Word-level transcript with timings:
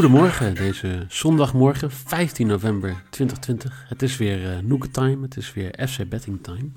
Goedemorgen, 0.00 0.54
deze 0.54 1.04
zondagmorgen, 1.08 1.90
15 1.90 2.46
november 2.46 3.02
2020. 3.10 3.84
Het 3.88 4.02
is 4.02 4.16
weer 4.16 4.42
uh, 4.42 4.58
Noeke 4.58 4.90
Time, 4.90 5.22
het 5.22 5.36
is 5.36 5.52
weer 5.52 5.88
FC 5.88 6.08
Betting 6.08 6.42
Time. 6.42 6.70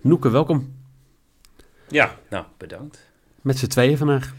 Noeke, 0.00 0.30
welkom. 0.30 0.74
Ja, 1.88 2.16
nou, 2.30 2.44
bedankt. 2.56 3.10
Met 3.40 3.58
z'n 3.58 3.66
tweeën 3.66 3.96
vandaag. 3.96 4.34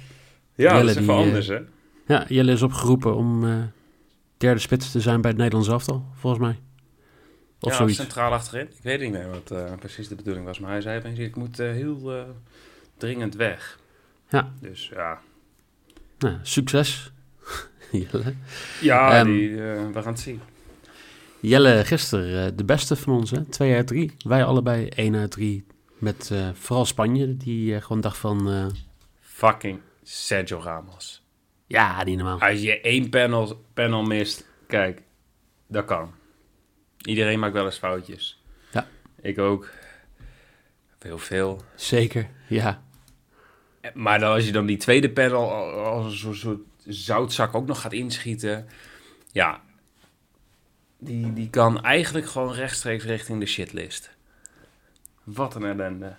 Ja, 0.55 0.75
Jelle, 0.75 0.79
dat 0.79 0.89
is 0.89 0.95
even 0.95 1.07
die, 1.07 1.13
eh, 1.13 1.21
anders, 1.21 1.47
hè? 1.47 1.59
Ja, 2.05 2.25
Jelle 2.27 2.51
is 2.51 2.61
opgeroepen 2.61 3.15
om 3.15 3.47
eh, 3.47 3.57
derde 4.37 4.59
spits 4.59 4.91
te 4.91 5.01
zijn 5.01 5.21
bij 5.21 5.29
het 5.29 5.39
Nederlands 5.39 5.69
elftal, 5.69 6.05
volgens 6.13 6.41
mij. 6.41 6.59
Of 7.59 7.71
ja, 7.71 7.77
zoiets. 7.77 7.97
centraal 7.97 8.31
achterin. 8.31 8.67
Ik 8.67 8.83
weet 8.83 8.99
niet 8.99 9.11
meer 9.11 9.29
wat 9.29 9.77
precies 9.79 10.07
de 10.07 10.15
bedoeling 10.15 10.45
was, 10.45 10.59
maar 10.59 10.71
hij 10.71 10.81
zei 10.81 10.99
opeens, 10.99 11.19
ik 11.19 11.35
moet 11.35 11.57
heel 11.57 12.25
dringend 12.97 13.35
weg. 13.35 13.79
Ja. 14.29 14.51
Dus 14.59 14.91
ja. 14.93 15.19
Nou, 16.19 16.37
succes, 16.41 17.11
Jelle. 17.91 18.33
Ja, 18.81 19.17
Ehm, 19.19 19.25
die, 19.25 19.49
eh, 19.49 19.87
we 19.93 20.01
gaan 20.01 20.11
het 20.11 20.19
zien. 20.19 20.41
Jelle, 21.39 21.85
gisteren 21.85 22.45
eh, 22.45 22.51
de 22.57 22.63
beste 22.63 22.95
van 22.95 23.13
ons, 23.13 23.31
hè? 23.31 23.43
2 23.45 23.75
uit 23.75 23.87
3. 23.87 24.11
Wij 24.27 24.43
allebei 24.43 24.87
1 24.95 25.15
uit 25.15 25.31
3. 25.31 25.65
Met 25.97 26.29
eh, 26.31 26.49
vooral 26.53 26.85
Spanje, 26.85 27.37
die 27.37 27.81
gewoon 27.81 28.01
dacht 28.01 28.17
van... 28.17 28.71
Fucking 29.21 29.79
Sergio 30.03 30.59
Ramos. 30.59 31.23
ja, 31.67 32.03
niet 32.03 32.15
normaal. 32.17 32.39
Als 32.41 32.61
je 32.61 32.81
één 32.81 33.09
panel, 33.09 33.63
panel 33.73 34.03
mist, 34.03 34.47
kijk, 34.67 35.01
dat 35.67 35.85
kan. 35.85 36.11
Iedereen 37.01 37.39
maakt 37.39 37.53
wel 37.53 37.65
eens 37.65 37.77
foutjes. 37.77 38.41
Ja. 38.71 38.87
Ik 39.21 39.37
ook. 39.39 39.69
Heel 40.99 41.17
veel. 41.17 41.61
Zeker, 41.75 42.27
ja. 42.47 42.81
Maar 43.93 44.19
dan, 44.19 44.33
als 44.33 44.45
je 44.45 44.51
dan 44.51 44.65
die 44.65 44.77
tweede 44.77 45.09
panel 45.11 45.51
al- 45.51 45.85
als 45.85 46.23
een 46.23 46.35
soort 46.35 46.59
zoutzak 46.87 47.55
ook 47.55 47.67
nog 47.67 47.81
gaat 47.81 47.93
inschieten. 47.93 48.67
Ja, 49.31 49.61
die, 50.97 51.33
die 51.33 51.49
kan 51.49 51.83
eigenlijk 51.83 52.27
gewoon 52.27 52.53
rechtstreeks 52.53 53.03
richting 53.03 53.39
de 53.39 53.45
shitlist. 53.45 54.09
Wat 55.23 55.55
een 55.55 55.63
ellende. 55.63 56.15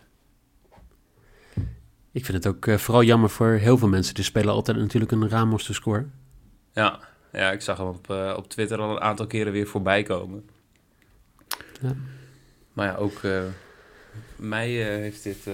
Ik 2.13 2.25
vind 2.25 2.45
het 2.45 2.55
ook 2.55 2.67
eh, 2.67 2.77
vooral 2.77 3.03
jammer 3.03 3.31
voor 3.31 3.49
heel 3.49 3.79
veel 3.79 3.89
mensen. 3.89 4.15
Die 4.15 4.25
spelen 4.25 4.55
altijd 4.55 4.77
natuurlijk 4.77 5.13
een 5.13 5.29
Ramos 5.29 5.65
te 5.65 5.75
score. 5.75 6.07
Ja, 6.73 7.01
ja 7.33 7.51
ik 7.51 7.61
zag 7.61 7.79
hem 7.79 7.87
op, 7.87 8.11
eh, 8.11 8.35
op 8.37 8.49
Twitter 8.49 8.79
al 8.79 8.91
een 8.91 9.01
aantal 9.01 9.27
keren 9.27 9.53
weer 9.53 9.67
voorbij 9.67 10.03
komen. 10.03 10.49
Ja. 11.81 11.95
Maar 12.73 12.87
ja, 12.87 12.95
ook 12.95 13.23
eh, 13.23 13.43
mij 14.37 14.69
heeft 14.71 15.23
dit 15.23 15.49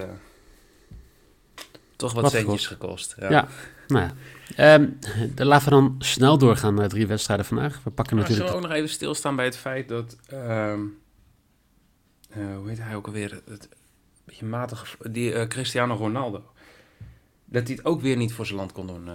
toch 1.96 2.12
wat, 2.12 2.22
Wat 2.22 2.32
centjes 2.32 2.66
gekost. 2.66 3.14
Ja. 3.18 3.30
Ja, 3.30 3.48
nou 3.88 4.04
ja. 4.04 4.12
Ehm, 4.56 4.88
dan 5.34 5.46
laten 5.46 5.64
we 5.64 5.70
dan 5.70 5.94
snel 5.98 6.38
doorgaan 6.38 6.74
naar 6.74 6.88
drie 6.88 7.06
wedstrijden 7.06 7.46
vandaag. 7.46 7.80
We 7.84 7.90
pakken 7.90 8.16
natuurlijk... 8.16 8.46
zullen 8.46 8.60
we 8.60 8.66
ook 8.66 8.70
nog 8.72 8.78
even 8.82 8.94
stilstaan 8.94 9.36
bij 9.36 9.44
het 9.44 9.56
feit 9.56 9.88
dat... 9.88 10.16
ehm, 10.26 10.80
eh, 12.30 12.56
hoe 12.56 12.68
heet 12.68 12.78
hij 12.82 12.94
ook 12.96 13.06
alweer? 13.06 13.40
Het 13.48 13.68
beetje 14.24 14.46
matig... 14.46 14.96
Die 15.10 15.32
eh, 15.32 15.48
Cristiano 15.48 15.94
Ronaldo. 15.94 16.42
Dat 17.44 17.66
hij 17.66 17.76
het 17.76 17.84
ook 17.84 18.00
weer 18.00 18.16
niet 18.16 18.32
voor 18.32 18.46
zijn 18.46 18.58
land 18.58 18.72
kon 18.72 18.86
doen. 18.86 19.08
eh. 19.08 19.14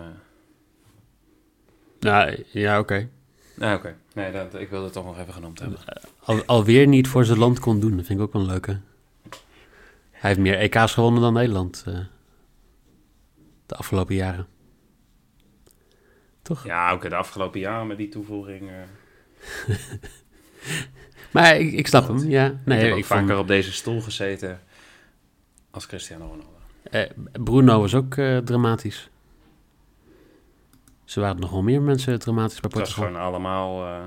Nou, 1.99 2.43
ja, 2.51 2.79
oké. 2.79 3.09
Nou, 3.55 3.77
oké. 3.77 3.95
Nee, 4.13 4.31
dat, 4.31 4.53
ik 4.53 4.69
wilde 4.69 4.83
het 4.85 4.93
toch 4.93 5.05
nog 5.05 5.19
even 5.19 5.33
genoemd 5.33 5.59
hebben. 5.59 5.79
Al, 6.23 6.45
alweer 6.45 6.87
niet 6.87 7.07
voor 7.07 7.25
zijn 7.25 7.37
land 7.39 7.59
kon 7.59 7.79
doen. 7.79 7.97
Dat 7.97 8.05
vind 8.05 8.19
ik 8.19 8.25
ook 8.25 8.33
wel 8.33 8.41
een 8.41 8.47
leuke. 8.47 8.79
Hij 10.11 10.29
heeft 10.29 10.39
meer 10.39 10.57
EK's 10.57 10.93
gewonnen 10.93 11.21
dan 11.21 11.33
Nederland. 11.33 11.83
de 13.65 13.75
afgelopen 13.75 14.15
jaren. 14.15 14.47
Toch? 16.55 16.65
Ja, 16.65 16.93
oké. 16.93 17.09
de 17.09 17.15
afgelopen 17.15 17.59
jaren 17.59 17.87
met 17.87 17.97
die 17.97 18.09
toevoeging... 18.09 18.69
eh, 18.69 19.75
Maar 21.31 21.55
ik, 21.59 21.71
ik 21.73 21.87
snap 21.87 22.07
hem, 22.07 22.17
ja. 22.29 22.45
ik 22.45 22.55
Nee, 22.65 22.79
heb 22.83 22.91
ook 22.91 22.97
ik 22.97 23.05
vond, 23.05 23.19
vaker 23.19 23.37
op 23.37 23.47
deze 23.47 23.71
stoel 23.73 24.01
gezeten 24.01 24.61
als 25.71 25.85
Cristiano 25.87 26.25
Ronaldo. 26.25 26.49
eh, 26.83 27.09
Bruno 27.43 27.79
was 27.79 27.95
ook 27.95 28.15
eh, 28.17 28.37
dramatisch. 28.37 29.09
Ze 31.03 31.19
waren 31.19 31.39
nog 31.39 31.51
wel 31.51 31.61
meer 31.61 31.81
mensen 31.81 32.19
dramatisch 32.19 32.59
bij 32.59 32.69
Het 32.73 32.79
was 32.79 32.87
Portugal. 32.87 33.07
gewoon 33.09 33.27
allemaal 33.27 33.99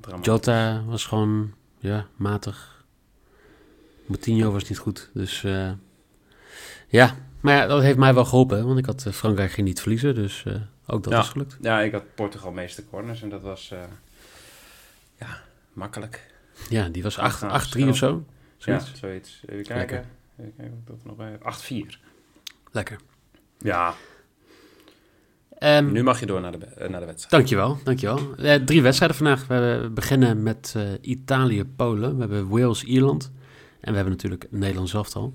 dramatisch. 0.00 0.26
Jota 0.26 0.82
was 0.86 1.04
gewoon, 1.06 1.54
ja, 1.78 2.06
matig. 2.16 2.84
Moutinho 4.06 4.50
was 4.52 4.68
niet 4.68 4.78
goed, 4.78 5.10
dus 5.14 5.40
ja. 6.88 7.16
Maar 7.40 7.54
ja, 7.56 7.66
dat 7.66 7.82
heeft 7.82 7.98
mij 7.98 8.14
wel 8.14 8.24
geholpen, 8.24 8.66
want 8.66 8.78
ik 8.78 8.86
had 8.86 9.06
eh, 9.06 9.12
Frankrijk 9.12 9.50
geen 9.52 9.64
niet 9.64 9.80
verliezen, 9.80 10.14
dus 10.14 10.42
eh, 10.46 10.54
ook 10.86 11.02
dat 11.04 11.12
Ja. 11.12 11.20
is 11.20 11.28
gelukt. 11.28 11.56
Ja, 11.60 11.80
ik 11.80 11.92
had 11.92 12.04
Portugal 12.14 12.52
meeste 12.52 12.86
corners 12.86 13.22
en 13.22 13.28
dat 13.28 13.42
was... 13.42 13.70
eh, 13.70 13.78
ja, 15.18 15.38
makkelijk. 15.72 16.30
Ja, 16.68 16.88
die 16.88 17.02
was 17.02 17.16
8-3 17.18 17.20
Achteraan 17.20 17.88
of 17.88 17.96
zo. 17.96 18.24
Zoiets. 18.56 18.90
Ja, 18.90 18.96
zoiets. 18.96 19.40
Even 19.46 19.64
kijken. 19.64 19.76
Lekker. 19.76 20.04
Even 20.38 20.52
kijken 20.56 20.74
of 20.74 20.80
ik 20.80 20.86
dat 20.86 20.96
er 21.00 21.06
nog 21.06 21.16
bij 21.16 21.30
heb. 21.30 21.42
8-4. 21.42 21.98
Lekker. 22.70 22.98
Ja, 23.58 23.94
Ehm, 25.58 25.92
nu 25.92 26.02
mag 26.02 26.20
je 26.20 26.26
door 26.26 26.40
naar 26.40 26.52
de, 26.58 26.58
naar 26.88 27.00
de 27.00 27.06
wedstrijd. 27.06 27.30
Dankjewel, 27.30 27.78
dankjewel. 27.84 28.34
Eh, 28.36 28.54
drie 28.54 28.82
wedstrijden 28.82 29.16
vandaag. 29.16 29.46
We 29.46 29.90
beginnen 29.94 30.42
met 30.42 30.76
Italië-Polen. 31.00 32.14
We 32.14 32.20
hebben 32.20 32.48
Wales-Ierland. 32.48 33.32
En 33.80 33.88
we 33.90 33.94
hebben 33.94 34.12
natuurlijk 34.12 34.46
Nederland 34.50 34.88
zelf 34.88 35.14
al. 35.16 35.34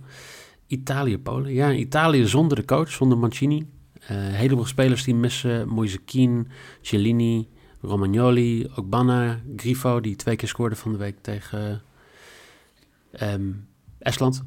Italië-Polen. 0.68 1.53
Ja, 1.53 1.72
Italië 1.72 2.28
zonder 2.28 2.58
de 2.58 2.66
coach, 2.66 2.92
zonder 2.92 3.18
Mancini. 3.18 3.68
Eh, 4.00 4.18
heleboel 4.18 4.66
spelers 4.66 5.03
die 5.03 5.16
missen. 5.16 5.68
Moise 5.68 5.98
Kean, 5.98 6.48
Cellini, 6.81 7.50
Romagnoli, 7.81 8.70
Ogbana, 8.76 9.40
Grifo... 9.56 10.02
die 10.02 10.16
twee 10.16 10.36
keer 10.36 10.48
scoorde 10.48 10.76
van 10.76 10.92
de 10.92 10.98
week 10.98 11.18
tegen 11.22 11.81
ehm, 13.12 13.52
Estland. 14.00 14.44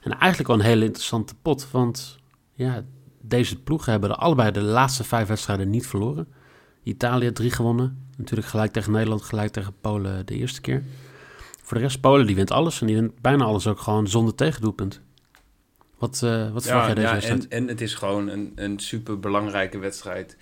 En 0.00 0.18
eigenlijk 0.18 0.48
wel 0.48 0.58
een 0.58 0.64
hele 0.64 0.84
interessante 0.84 1.34
pot, 1.42 1.70
want 1.70 2.18
ja, 2.52 2.84
deze 3.20 3.62
ploegen 3.62 3.90
hebben 3.92 4.10
er 4.10 4.16
allebei 4.16 4.50
de 4.50 4.62
laatste 4.62 5.04
vijf 5.04 5.28
wedstrijden 5.28 5.70
niet 5.70 5.86
verloren. 5.86 6.28
Italië 6.82 7.32
drie 7.32 7.50
gewonnen. 7.50 8.06
Natuurlijk 8.16 8.48
gelijk 8.48 8.72
tegen 8.72 8.92
Nederland, 8.92 9.22
gelijk 9.22 9.52
tegen 9.52 9.74
Polen 9.80 10.26
de 10.26 10.34
eerste 10.34 10.60
keer. 10.60 10.82
Voor 11.66 11.76
de 11.76 11.82
rest, 11.82 12.00
Polen 12.00 12.26
die 12.26 12.36
wint 12.36 12.50
alles. 12.50 12.80
En 12.80 12.86
die 12.86 12.96
wint 12.96 13.20
bijna 13.20 13.44
alles 13.44 13.66
ook 13.66 13.78
gewoon 13.78 14.08
zonder 14.08 14.34
tegendoelpunt. 14.34 15.00
Wat, 15.98 16.20
eh 16.24 16.52
wat 16.52 16.64
verwacht 16.64 16.86
jij 16.86 16.94
deze 16.94 17.06
ja, 17.06 17.12
wedstrijd? 17.12 17.48
en, 17.48 17.58
en 17.58 17.68
het 17.68 17.80
is 17.80 17.94
gewoon 17.94 18.28
een, 18.28 18.52
een 18.54 18.78
super 18.78 19.20
belangrijke 19.20 19.78
wedstrijd 19.78 20.36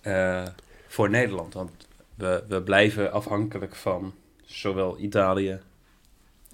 eh, 0.00 0.46
voor 0.86 1.10
Nederland. 1.10 1.54
Want 1.54 1.70
we, 2.14 2.44
we 2.48 2.62
blijven 2.62 3.12
afhankelijk 3.12 3.74
van 3.74 4.14
zowel 4.44 4.98
Italië 4.98 5.58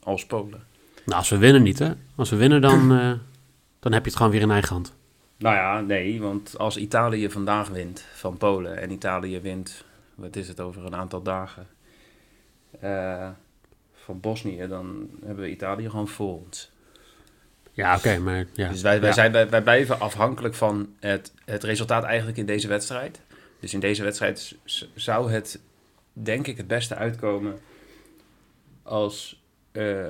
als 0.02 0.26
Polen. 0.26 0.62
Nou, 1.04 1.18
als 1.18 1.28
we 1.28 1.38
winnen 1.38 1.62
niet, 1.62 1.78
hè. 1.78 1.92
Als 2.14 2.30
we 2.30 2.36
winnen, 2.36 2.60
dan, 2.60 2.92
eh, 2.92 3.12
dan 3.80 3.92
heb 3.92 4.02
je 4.02 4.08
het 4.08 4.16
gewoon 4.16 4.32
weer 4.32 4.40
in 4.40 4.50
eigen 4.50 4.72
hand. 4.72 4.94
Nou 5.36 5.54
ja, 5.54 5.80
nee, 5.80 6.20
want 6.20 6.58
als 6.58 6.76
Italië 6.76 7.30
vandaag 7.30 7.68
wint 7.68 8.04
van 8.14 8.36
Polen 8.36 8.80
en 8.80 8.90
Italië 8.90 9.40
wint, 9.40 9.84
wat 10.14 10.36
is 10.36 10.48
het 10.48 10.60
over 10.60 10.84
een 10.84 10.96
aantal 10.96 11.22
dagen, 11.22 11.66
van 14.04 14.20
Bosnië, 14.20 14.66
dan 14.68 15.08
hebben 15.24 15.44
we 15.44 15.50
Italië 15.50 15.90
gewoon 15.90 16.08
voor 16.08 16.38
ons. 16.44 16.70
Ja, 17.72 17.96
oké, 17.96 18.18
maar 18.18 18.44
ja. 18.52 18.68
Dus 18.68 18.82
wij, 18.82 19.00
wij, 19.00 19.08
Ja. 19.08 19.14
zijn, 19.14 19.32
wij, 19.32 19.48
wij 19.48 19.62
blijven 19.62 20.00
afhankelijk 20.00 20.54
van 20.54 20.94
het, 21.00 21.32
het 21.44 21.62
resultaat 21.62 22.04
eigenlijk 22.04 22.38
in 22.38 22.46
deze 22.46 22.68
wedstrijd. 22.68 23.20
Dus 23.60 23.74
in 23.74 23.80
deze 23.80 24.02
wedstrijd 24.02 24.56
zou 24.94 25.30
het, 25.32 25.60
denk 26.12 26.46
ik, 26.46 26.56
het 26.56 26.66
beste 26.66 26.94
uitkomen 26.94 27.58
als 28.82 29.42
eh, 29.72 30.04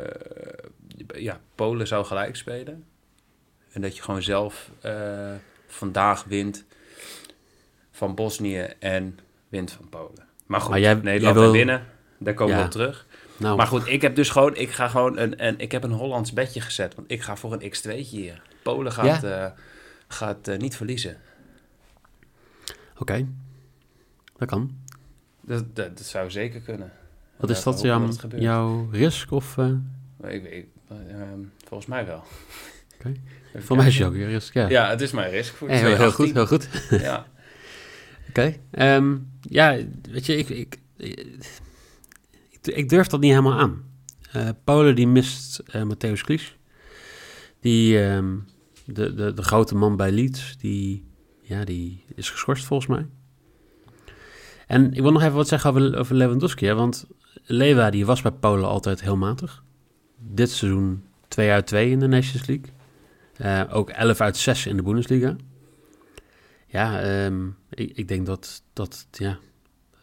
ja, 1.07 1.41
Polen 1.55 1.87
zou 1.87 2.05
gelijk 2.05 2.37
spelen. 2.37 2.85
En 3.73 3.81
dat 3.81 3.97
je 3.97 4.03
gewoon 4.03 4.23
zelf 4.23 4.71
eh, 4.81 5.33
vandaag 5.67 6.25
wint 6.25 6.65
van 7.91 8.15
Bosnië 8.15 8.61
en 8.79 9.19
wint 9.49 9.73
van 9.73 9.89
Polen. 9.89 10.27
Maar 10.47 10.61
goed, 10.61 10.71
Maar 10.71 10.81
jij- 10.81 10.95
Nederland 10.95 11.23
jij 11.23 11.33
wil- 11.33 11.43
wil... 11.43 11.53
winnen. 11.53 11.87
Daar 12.19 12.35
komen 12.35 12.55
Ja. 12.55 12.61
we 12.61 12.65
op 12.67 12.71
terug. 12.71 13.07
Nou, 13.37 13.57
Maar 13.57 13.67
goed, 13.67 13.87
ik 13.87 14.03
heb 14.03 14.15
dus 14.15 14.31
gewoon, 14.31 14.57
ik 14.57 14.71
ga 14.71 14.89
gewoon 14.89 15.19
een, 15.19 15.47
een, 15.47 15.59
ik 15.59 15.73
heb 15.73 15.85
een 15.85 15.93
Hollands 15.93 16.33
bedje 16.33 16.61
gezet. 16.61 16.95
Want 16.95 17.11
ik 17.11 17.23
ga 17.23 17.37
voor 17.37 17.53
een 17.53 17.75
x2'tje 17.75 18.09
hier. 18.09 18.43
Polen 18.63 18.93
gaat, 18.93 19.25
eh, 19.25 19.47
gaat 20.09 20.49
eh, 20.49 20.59
niet 20.59 20.77
verliezen. 20.77 21.17
oké. 22.99 23.27
Dat 24.39 24.49
kan. 24.49 24.77
Dat, 25.41 25.77
dat, 25.77 25.97
dat 25.97 26.07
zou 26.07 26.31
zeker 26.31 26.61
kunnen. 26.61 26.93
Wat 27.37 27.51
is 27.51 27.63
dat, 27.63 27.81
jouw, 28.39 28.89
risk? 28.91 29.31
Of, 29.31 29.59
eh, 29.59 29.71
Ik, 30.23 30.45
ik, 30.45 30.67
eh, 30.89 31.21
ehm, 31.21 31.39
volgens 31.67 31.89
mij 31.89 32.07
wel. 32.07 32.25
Even 33.49 33.67
voor 33.67 33.77
mij 33.77 33.87
is 33.87 33.95
het 33.95 34.03
kijken. 34.03 34.21
jouw 34.21 34.29
risk, 34.29 34.55
ja. 34.55 34.69
Ja, 34.69 34.89
het 34.89 35.01
is 35.01 35.11
mijn 35.11 35.31
risk 35.31 35.55
voor 35.55 35.69
Hey, 35.69 35.79
heel, 35.79 35.97
heel 35.97 36.13
goed, 36.13 36.29
2018. 36.29 36.71
heel 36.71 36.89
goed. 36.89 37.01
Ja. 37.01 37.27
Oké. 38.29 38.57
ehm, 38.71 39.17
ja, 39.41 39.79
weet 40.11 40.27
je, 40.27 40.37
ik, 40.37 40.49
ik, 40.49 40.79
ik, 40.97 41.27
ik 42.69 42.89
durf 42.89 43.07
dat 43.07 43.21
niet 43.21 43.31
helemaal 43.31 43.59
aan. 43.59 43.83
Eh, 44.33 44.49
Polen 44.65 44.95
die 44.95 45.07
mist 45.09 45.59
eh 45.59 45.83
Matthäus 45.83 46.21
Klies. 46.21 46.57
Die, 47.61 48.05
ehm, 48.05 48.37
de, 48.85 49.15
de, 49.15 49.33
de 49.33 49.43
grote 49.43 49.75
man 49.75 49.97
bij 49.97 50.13
Leeds, 50.13 50.57
die, 50.59 51.05
ja, 51.41 51.65
die 51.65 52.05
is 52.15 52.31
geschorst 52.31 52.65
volgens 52.65 52.89
mij. 52.89 53.07
En 54.67 54.93
ik 54.93 55.01
wil 55.03 55.13
nog 55.13 55.23
even 55.23 55.35
wat 55.35 55.49
zeggen 55.49 55.71
over, 55.71 55.99
over 55.99 56.15
Lewandowski. 56.15 56.73
Want 56.73 57.07
Lewa 57.43 57.91
die 57.91 58.07
was 58.07 58.23
bij 58.23 58.33
Polen 58.33 58.69
altijd 58.69 59.01
heel 59.01 59.17
matig. 59.17 59.65
Dit 60.19 60.51
seizoen 60.51 61.05
2 61.29 61.51
uit 61.51 61.67
2 61.67 61.91
in 61.91 61.99
de 62.01 62.07
Nations 62.07 62.47
League. 62.47 62.73
Eh, 63.37 63.77
ook 63.77 63.91
11 63.91 64.21
uit 64.21 64.37
6 64.37 64.67
in 64.67 64.77
de 64.77 64.83
Bundesliga. 64.83 65.37
Ja, 66.67 67.01
ehm, 67.01 67.47
ik, 67.71 67.97
ik 67.97 68.09
denk 68.09 68.27
dat, 68.27 68.63
dat 68.73 69.07
ja... 69.11 69.39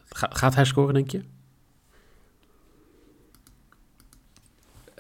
Ga- 0.10 0.30
gaat 0.34 0.56
hij 0.56 0.66
scoren, 0.66 0.94
denk 0.94 1.12
je? 1.12 1.22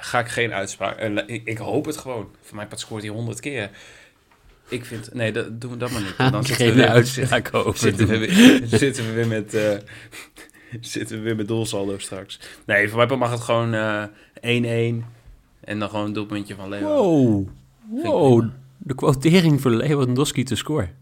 Ga 0.03 0.19
ik 0.19 0.27
geen 0.27 0.53
uitspraak. 0.53 0.97
eh, 0.97 1.35
ik, 1.35 1.41
ik 1.45 1.57
hoop 1.57 1.85
het 1.85 1.97
gewoon. 1.97 2.29
Voor 2.41 2.55
mij 2.55 2.67
scoort 2.75 3.01
hij 3.03 3.11
honderd 3.11 3.39
keer. 3.39 3.69
Ik 4.69 4.85
vind... 4.85 5.13
Nee, 5.13 5.31
dat, 5.31 5.61
doen 5.61 5.71
we 5.71 5.77
dat 5.77 5.91
maar 5.91 6.01
niet. 6.01 6.17
Dan 6.31 6.43
zitten 6.45 6.65
we 6.67 6.73
weer- 6.73 6.87
uitspraak 6.89 7.53
over 7.55 7.77
zitten 7.79 8.07
we, 8.07 8.17
weer, 8.17 8.61
zitten 8.79 9.05
we 9.05 9.11
weer 9.11 9.27
met... 9.27 9.53
eh, 9.53 9.77
zitten 10.81 11.17
we 11.17 11.23
weer 11.23 11.35
met 11.35 11.47
doelsaldo 11.47 11.97
straks. 11.97 12.39
Nee, 12.65 12.89
voor 12.89 13.07
mij 13.07 13.17
mag 13.17 13.31
het 13.31 13.39
gewoon 13.39 13.73
eh, 13.73 14.03
1-1. 15.01 15.05
en 15.61 15.79
dan 15.79 15.89
gewoon 15.89 16.05
een 16.05 16.13
doelpuntje 16.13 16.55
van 16.55 16.69
Leo. 16.69 16.87
Wow, 16.87 17.47
wow. 18.03 18.49
De 18.77 18.95
quotering 18.95 19.61
voor 19.61 19.71
Lewandowski 19.71 20.43
te 20.43 20.55
scoren. 20.55 20.95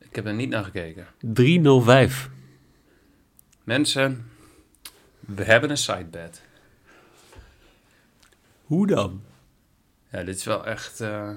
Ik 0.00 0.16
heb 0.16 0.26
er 0.26 0.34
niet 0.34 0.48
naar 0.48 0.64
gekeken. 0.64 1.06
305. 1.20 2.30
Mensen, 3.64 4.30
we 5.20 5.44
hebben 5.44 5.70
een 5.70 5.76
sidebed. 5.76 6.42
Hoe 8.70 8.86
dan? 8.86 9.22
Ja, 10.12 10.22
dit 10.22 10.36
is 10.36 10.44
wel 10.44 10.66
echt... 10.66 11.00
eh, 11.00 11.30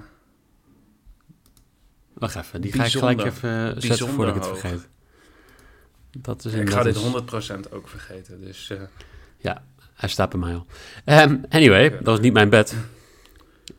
Wacht 2.14 2.36
even, 2.36 2.62
die 2.62 2.72
ga 2.74 2.84
ik 2.86 2.92
gelijk 2.92 3.24
even 3.24 3.76
eh, 3.76 3.82
zetten 3.82 4.08
voordat 4.08 4.36
ik 4.36 4.42
het 4.42 4.50
hoog. 4.50 4.60
vergeet. 4.60 4.88
Dat 6.12 6.46
is 6.46 6.54
ik 6.54 6.70
ga 6.70 6.84
dit 6.84 6.96
eens- 6.96 7.56
100% 7.68 7.70
ook 7.70 7.88
vergeten. 7.90 8.42
Dus 8.42 8.70
eh, 9.42 9.54
Hij 9.94 10.10
staat 10.10 10.30
bij 10.30 10.40
mij 10.40 10.54
al. 10.56 10.66
Ehm, 11.06 11.38
anyway, 11.50 11.90
dat 11.90 12.06
was 12.06 12.20
niet 12.20 12.34
mijn 12.34 12.50
bed. 12.50 12.76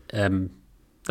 Nou, 0.08 0.48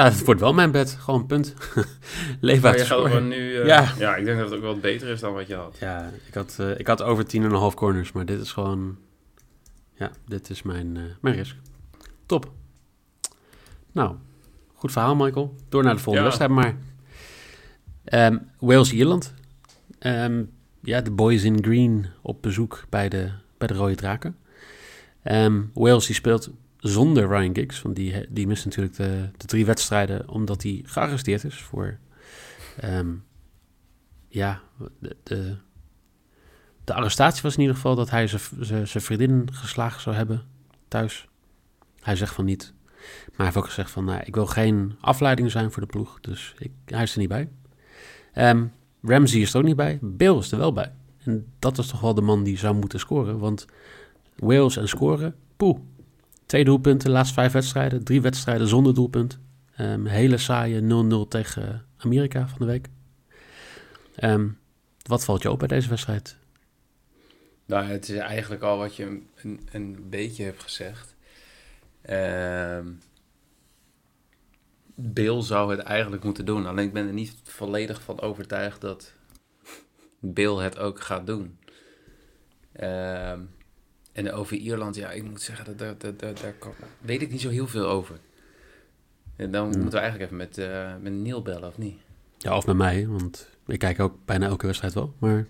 het 0.10 0.26
wordt 0.26 0.40
wel 0.42 0.54
mijn 0.54 0.72
bed. 0.72 0.98
Gewoon 1.00 1.20
een 1.20 1.26
punt. 1.26 1.54
Leef 2.42 2.64
uit 2.64 3.22
nu... 3.28 3.66
Ja. 3.66 3.94
ja. 3.98 4.16
ik 4.16 4.26
denk 4.26 4.38
dat 4.38 4.46
het 4.50 4.56
ook 4.58 4.64
wel 4.64 4.80
beter 4.80 5.08
is 5.08 5.20
dan 5.20 5.34
wat 5.34 5.48
je 5.48 5.56
had. 5.56 5.78
Ja, 5.80 6.12
ik 6.28 6.34
had, 6.34 6.56
eh, 6.60 6.80
ik 6.80 6.88
had 6.88 7.02
over 7.02 7.26
10,5 7.72 7.76
corners, 7.76 8.12
maar 8.12 8.26
dit 8.26 8.42
is 8.42 8.52
gewoon... 8.52 8.98
Ja, 9.94 10.12
dit 10.28 10.50
is 10.50 10.62
mijn, 10.62 10.98
mijn 11.22 11.36
risk. 11.36 11.56
Top. 12.26 12.52
Nou, 13.92 14.16
goed 14.74 14.92
verhaal, 14.92 15.16
Michael. 15.16 15.56
Door 15.70 15.84
naar 15.84 15.96
de 15.96 16.02
volgende 16.02 16.30
Ja. 16.30 16.36
wedstrijd 16.36 16.52
maar. 16.52 16.76
Ehm, 18.04 18.38
Wales-Ierland. 18.60 19.34
Ehm, 20.00 20.44
ja, 20.82 21.02
de 21.02 21.12
boys 21.12 21.44
in 21.44 21.64
green 21.64 22.06
op 22.22 22.42
bezoek 22.42 22.86
bij 22.90 23.10
de, 23.10 23.32
bij 23.58 23.68
de 23.68 23.74
Rode 23.74 23.96
Draken. 23.96 24.38
Ehm, 25.24 25.62
Wales 25.74 26.06
die 26.06 26.16
speelt 26.16 26.50
zonder 26.78 27.28
Ryan 27.28 27.56
Giggs, 27.56 27.82
want 27.82 27.96
die, 27.96 28.26
die 28.30 28.48
mist 28.48 28.66
natuurlijk 28.66 28.96
de, 28.96 29.30
de 29.38 29.46
drie 29.46 29.66
wedstrijden 29.66 30.30
omdat 30.30 30.64
hij 30.64 30.82
gearresteerd 30.86 31.44
is 31.44 31.62
voor... 31.62 31.98
ja, 34.30 34.62
de, 35.00 35.16
de, 35.24 35.56
de 36.84 36.94
arrestatie 36.94 37.42
was 37.42 37.54
in 37.54 37.60
ieder 37.60 37.76
geval 37.76 37.96
dat 37.96 38.10
hij 38.10 38.28
zijn 38.28 38.88
vriendin 38.88 39.50
geslagen 39.52 40.02
zou 40.02 40.16
hebben 40.16 40.42
thuis. 40.88 41.28
Hij 42.04 42.16
zegt 42.16 42.34
van 42.34 42.46
niet. 42.46 42.74
Maar 43.28 43.36
hij 43.36 43.46
heeft 43.46 43.58
ook 43.58 43.66
gezegd 43.66 43.92
van, 43.92 44.06
nou, 44.06 44.22
ik 44.24 44.36
wil 44.36 44.46
geen 44.46 44.96
afleiding 45.00 45.52
zijn 45.52 45.72
voor 45.72 45.82
de 45.82 45.88
ploeg. 45.88 46.20
Dus 46.20 46.54
ik, 46.58 46.72
hij 46.86 47.04
is 47.04 47.14
er 47.14 47.20
niet 47.20 47.30
bij. 47.30 47.50
Ehm, 48.34 48.66
Ramsey 49.02 49.40
is 49.40 49.54
er 49.54 49.60
ook 49.60 49.66
niet 49.66 49.76
bij. 49.76 50.00
Bill 50.02 50.38
is 50.38 50.52
er 50.52 50.58
wel 50.58 50.74
bij. 50.74 50.92
En 51.24 51.46
dat 51.60 51.78
is 51.78 51.88
toch 51.88 52.02
wel 52.02 52.14
de 52.14 52.22
man 52.22 52.44
die 52.44 52.58
zou 52.58 52.76
moeten 52.76 53.00
scoren. 53.00 53.40
Want 53.40 53.66
Wales 54.36 54.78
en 54.78 54.88
scoren, 54.88 55.36
poeh. 55.58 55.80
Twee 56.46 56.64
doelpunten, 56.64 57.12
laatste 57.12 57.34
vijf 57.34 57.52
wedstrijden. 57.52 58.04
Drie 58.04 58.22
wedstrijden 58.22 58.68
zonder 58.68 58.94
doelpunt. 58.94 59.40
Ehm, 59.76 60.06
hele 60.06 60.38
saaie 60.38 60.82
0-0 60.82 61.28
tegen 61.28 61.86
Amerika 61.98 62.48
van 62.48 62.58
de 62.60 62.66
week. 62.66 62.88
Ehm, 64.16 64.48
wat 65.08 65.26
valt 65.26 65.42
je 65.42 65.52
op 65.52 65.60
bij 65.60 65.68
deze 65.68 65.90
wedstrijd? 65.90 66.38
Nou, 67.66 67.86
het 67.86 68.10
is 68.10 68.18
eigenlijk 68.18 68.62
al 68.62 68.78
wat 68.78 68.96
je 68.96 69.06
een, 69.06 69.28
een, 69.36 69.60
een 69.72 70.10
beetje 70.10 70.44
hebt 70.44 70.64
gezegd. 70.64 71.13
Ehm 72.06 72.88
Bill 74.96 75.42
zou 75.42 75.72
het 75.72 75.80
eigenlijk 75.80 76.24
moeten 76.24 76.46
doen. 76.46 76.66
Alleen 76.66 76.86
ik 76.88 76.94
ben 76.94 77.08
er 77.08 77.14
niet 77.14 77.36
volledig 77.44 78.02
van 78.02 78.22
overtuigd 78.22 78.82
dat 78.82 79.14
Bill 80.20 80.56
het 80.56 80.78
ook 80.80 81.02
gaat 81.02 81.28
doen. 81.28 81.58
Ehm, 82.72 83.40
en 84.12 84.32
over 84.32 84.58
Ierland, 84.58 84.96
ja, 84.96 85.12
ik 85.12 85.24
moet 85.24 85.42
zeggen, 85.42 85.78
dat, 85.78 86.02
dat, 86.02 86.20
dat, 86.20 86.38
daar 86.40 86.54
weet 87.02 87.22
ik 87.22 87.32
niet 87.32 87.42
zo 87.42 87.50
heel 87.50 87.68
veel 87.68 87.88
over. 87.88 88.20
En 89.36 89.52
dan 89.52 89.64
Hmm. 89.70 89.80
moeten 89.82 90.00
we 90.00 90.06
eigenlijk 90.06 90.26
even 90.32 90.38
met, 90.38 90.58
eh 90.58 90.96
met 91.02 91.14
Neil 91.14 91.42
bellen, 91.42 91.68
of 91.68 91.78
niet? 91.78 92.02
Ja, 92.38 92.58
of 92.58 92.66
met 92.66 92.76
mij, 92.76 93.08
want 93.08 93.50
ik 93.68 93.80
kijk 93.80 94.00
ook 94.00 94.26
bijna 94.26 94.46
elke 94.48 94.66
wedstrijd 94.66 94.94
wel. 94.94 95.14
Maar 95.20 95.48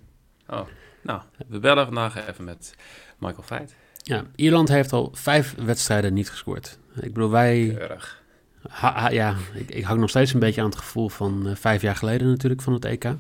Oh, 0.48 0.68
nou, 1.02 1.22
we 1.48 1.60
bellen 1.60 1.86
vandaag 1.86 2.28
even 2.28 2.44
met 2.44 2.76
Michael 3.20 3.44
Feit. 3.44 3.76
Ja, 4.04 4.24
Ierland 4.36 4.70
heeft 4.70 4.94
al 4.94 5.10
vijf 5.14 5.56
wedstrijden 5.66 6.14
niet 6.14 6.30
gescoord. 6.30 6.80
Ik 6.96 7.14
bedoel, 7.14 7.30
wij... 7.30 7.74
Keurig. 7.78 8.24
ha- 8.70 8.94
ha- 9.00 9.10
ja, 9.10 9.36
ik, 9.54 9.70
ik 9.72 9.84
hang 9.84 10.00
nog 10.00 10.10
steeds 10.10 10.34
een 10.34 10.40
beetje 10.40 10.62
aan 10.62 10.70
het 10.70 10.78
gevoel 10.78 11.10
van 11.10 11.48
eh, 11.48 11.56
vijf 11.56 11.82
jaar 11.82 11.96
geleden 11.96 12.28
natuurlijk 12.28 12.62
van 12.62 12.74
het 12.74 12.86
EK. 12.86 13.14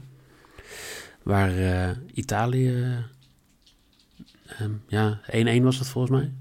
Waar 1.23 1.57
eh, 1.57 1.89
Italië... 2.13 2.97
ehm, 4.47 4.71
ja, 4.87 5.19
1-1 5.59 5.61
was 5.63 5.77
dat 5.77 5.87
volgens 5.87 6.19
mij. 6.19 6.31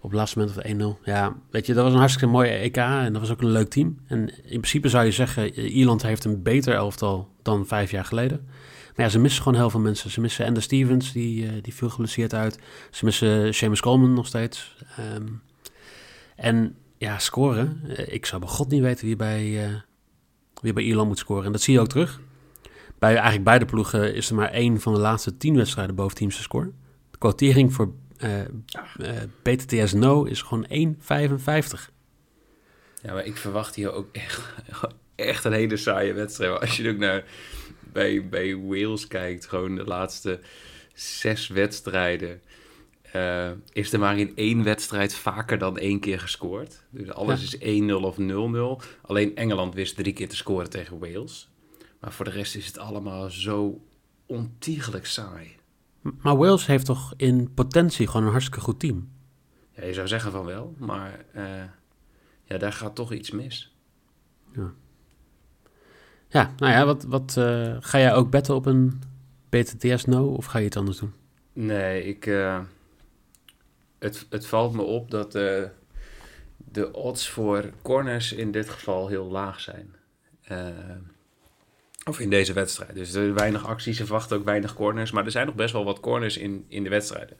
Op 0.00 0.10
het 0.10 0.18
laatste 0.18 0.38
moment 0.38 0.56
of 0.58 0.96
1-0. 0.98 1.02
Ja, 1.04 1.36
weet 1.50 1.66
je, 1.66 1.74
dat 1.74 1.84
was 1.84 1.92
een 1.92 1.98
hartstikke 1.98 2.32
mooie 2.32 2.50
EK 2.50 2.76
en 2.76 3.12
dat 3.12 3.20
was 3.22 3.30
ook 3.30 3.40
een 3.42 3.50
leuk 3.50 3.68
team. 3.70 3.98
En 4.06 4.28
in 4.28 4.60
principe 4.60 4.88
zou 4.88 5.04
je 5.04 5.12
zeggen, 5.12 5.54
eh, 5.54 5.74
Ierland 5.74 6.02
heeft 6.02 6.24
een 6.24 6.42
beter 6.42 6.74
elftal 6.74 7.28
dan 7.42 7.66
vijf 7.66 7.90
jaar 7.90 8.04
geleden. 8.04 8.46
Maar 8.96 9.04
ja, 9.04 9.12
ze 9.12 9.18
missen 9.18 9.42
gewoon 9.42 9.58
heel 9.58 9.70
veel 9.70 9.80
mensen. 9.80 10.10
Ze 10.10 10.20
missen 10.20 10.44
Ender 10.44 10.62
Stevens, 10.62 11.12
die, 11.12 11.46
eh, 11.46 11.52
die 11.62 11.74
viel 11.74 11.90
geblesseerd 11.90 12.34
uit. 12.34 12.58
Ze 12.90 13.04
missen 13.04 13.54
Seamus 13.54 13.80
Coleman 13.80 14.12
nog 14.12 14.26
steeds. 14.26 14.76
Ehm, 14.96 15.26
en 16.36 16.76
ja, 16.98 17.18
scoren. 17.18 17.80
Eh, 17.88 18.14
ik 18.14 18.26
zou 18.26 18.40
bij 18.40 18.50
god 18.50 18.68
niet 18.68 18.82
weten 18.82 19.06
wie 19.06 19.16
bij, 19.16 19.64
eh, 19.64 19.74
wie 20.60 20.72
bij 20.72 20.82
Ierland 20.82 21.08
moet 21.08 21.18
scoren. 21.18 21.44
En 21.44 21.52
dat 21.52 21.60
zie 21.60 21.74
je 21.74 21.80
ook 21.80 21.88
terug. 21.88 22.20
Bij 22.98 23.14
eigenlijk 23.14 23.44
beide 23.44 23.64
ploegen 23.64 24.14
is 24.14 24.28
er 24.28 24.34
maar 24.34 24.50
één 24.50 24.80
van 24.80 24.94
de 24.94 25.00
laatste 25.00 25.36
tien 25.36 25.56
wedstrijden 25.56 25.94
boven 25.94 26.16
teamse 26.16 26.42
score. 26.42 26.70
De 27.10 27.18
quotering 27.18 27.72
voor 27.72 27.92
BTTS 29.42 29.92
No 29.92 30.24
is 30.24 30.42
gewoon 30.42 30.66
1,55. 30.68 31.90
Ja, 33.02 33.12
maar 33.12 33.24
ik 33.24 33.36
verwacht 33.36 33.74
hier 33.74 33.92
ook 33.92 34.08
echt, 34.12 34.42
echt 35.14 35.44
een 35.44 35.52
hele 35.52 35.76
saaie 35.76 36.12
wedstrijd. 36.12 36.60
Als 36.60 36.76
je 36.76 36.90
ook 36.90 36.98
naar 36.98 37.24
bij, 37.92 38.28
bij 38.28 38.56
Wales 38.56 39.06
kijkt, 39.06 39.46
gewoon 39.46 39.74
de 39.74 39.84
laatste 39.84 40.40
zes 40.94 41.48
wedstrijden, 41.48 42.42
eh, 43.02 43.50
is 43.72 43.92
er 43.92 43.98
maar 43.98 44.18
in 44.18 44.32
één 44.34 44.62
wedstrijd 44.62 45.14
vaker 45.14 45.58
dan 45.58 45.78
één 45.78 46.00
keer 46.00 46.20
gescoord. 46.20 46.84
Dus 46.90 47.10
alles 47.10 47.42
is 47.42 47.56
1-0 47.58 48.04
of 48.04 48.18
0-0. 48.18 48.80
Alleen 49.02 49.36
Engeland 49.36 49.74
wist 49.74 49.96
drie 49.96 50.12
keer 50.12 50.28
te 50.28 50.36
scoren 50.36 50.70
tegen 50.70 50.98
Wales. 50.98 51.50
Maar 52.00 52.12
voor 52.12 52.24
de 52.24 52.30
rest 52.30 52.56
is 52.56 52.66
het 52.66 52.78
allemaal 52.78 53.30
zo 53.30 53.80
ontiegelijk 54.26 55.06
saai. 55.06 55.56
Maar 56.00 56.36
Wales 56.36 56.66
heeft 56.66 56.86
toch 56.86 57.14
in 57.16 57.54
potentie 57.54 58.06
gewoon 58.06 58.22
een 58.22 58.30
hartstikke 58.30 58.60
goed 58.60 58.80
team. 58.80 59.10
Ja, 59.70 59.84
je 59.84 59.92
zou 59.92 60.08
zeggen 60.08 60.32
van 60.32 60.44
wel, 60.44 60.74
maar 60.78 61.24
eh, 61.32 61.64
ja, 62.44 62.58
daar 62.58 62.72
gaat 62.72 62.94
toch 62.94 63.12
iets 63.12 63.30
mis. 63.30 63.76
Ja, 64.52 64.74
nou 66.32 66.72
ja, 66.72 66.84
wat, 66.84 67.02
wat 67.02 67.36
eh, 67.36 67.76
ga 67.80 67.98
jij 67.98 68.14
ook 68.14 68.30
betten 68.30 68.54
op 68.54 68.66
een 68.66 69.02
BTTS 69.48 70.04
no 70.04 70.26
of 70.26 70.44
ga 70.44 70.58
je 70.58 70.64
het 70.64 70.76
anders 70.76 70.98
doen? 70.98 71.12
Nee, 71.52 72.04
ik, 72.04 72.26
eh, 72.26 72.60
het, 73.98 74.26
het 74.30 74.46
valt 74.46 74.72
me 74.72 74.82
op 74.82 75.10
dat 75.10 75.34
eh, 75.34 75.62
de 76.56 76.92
odds 76.92 77.28
voor 77.28 77.70
corners 77.82 78.32
in 78.32 78.50
dit 78.50 78.68
geval 78.68 79.08
heel 79.08 79.26
laag 79.26 79.60
zijn. 79.60 79.94
Of 82.04 82.20
in 82.20 82.30
deze 82.30 82.52
wedstrijd. 82.52 82.94
Dus 82.94 83.06
er 83.06 83.12
zijn 83.12 83.34
weinig 83.34 83.66
acties, 83.66 83.96
ze 83.96 84.04
verwachten 84.04 84.36
ook 84.36 84.44
weinig 84.44 84.74
corners. 84.74 85.10
Maar 85.10 85.24
er 85.24 85.30
zijn 85.30 85.46
nog 85.46 85.54
best 85.54 85.72
wel 85.72 85.84
wat 85.84 86.00
corners 86.00 86.36
in, 86.36 86.64
in 86.68 86.82
de 86.82 86.88
wedstrijden. 86.88 87.36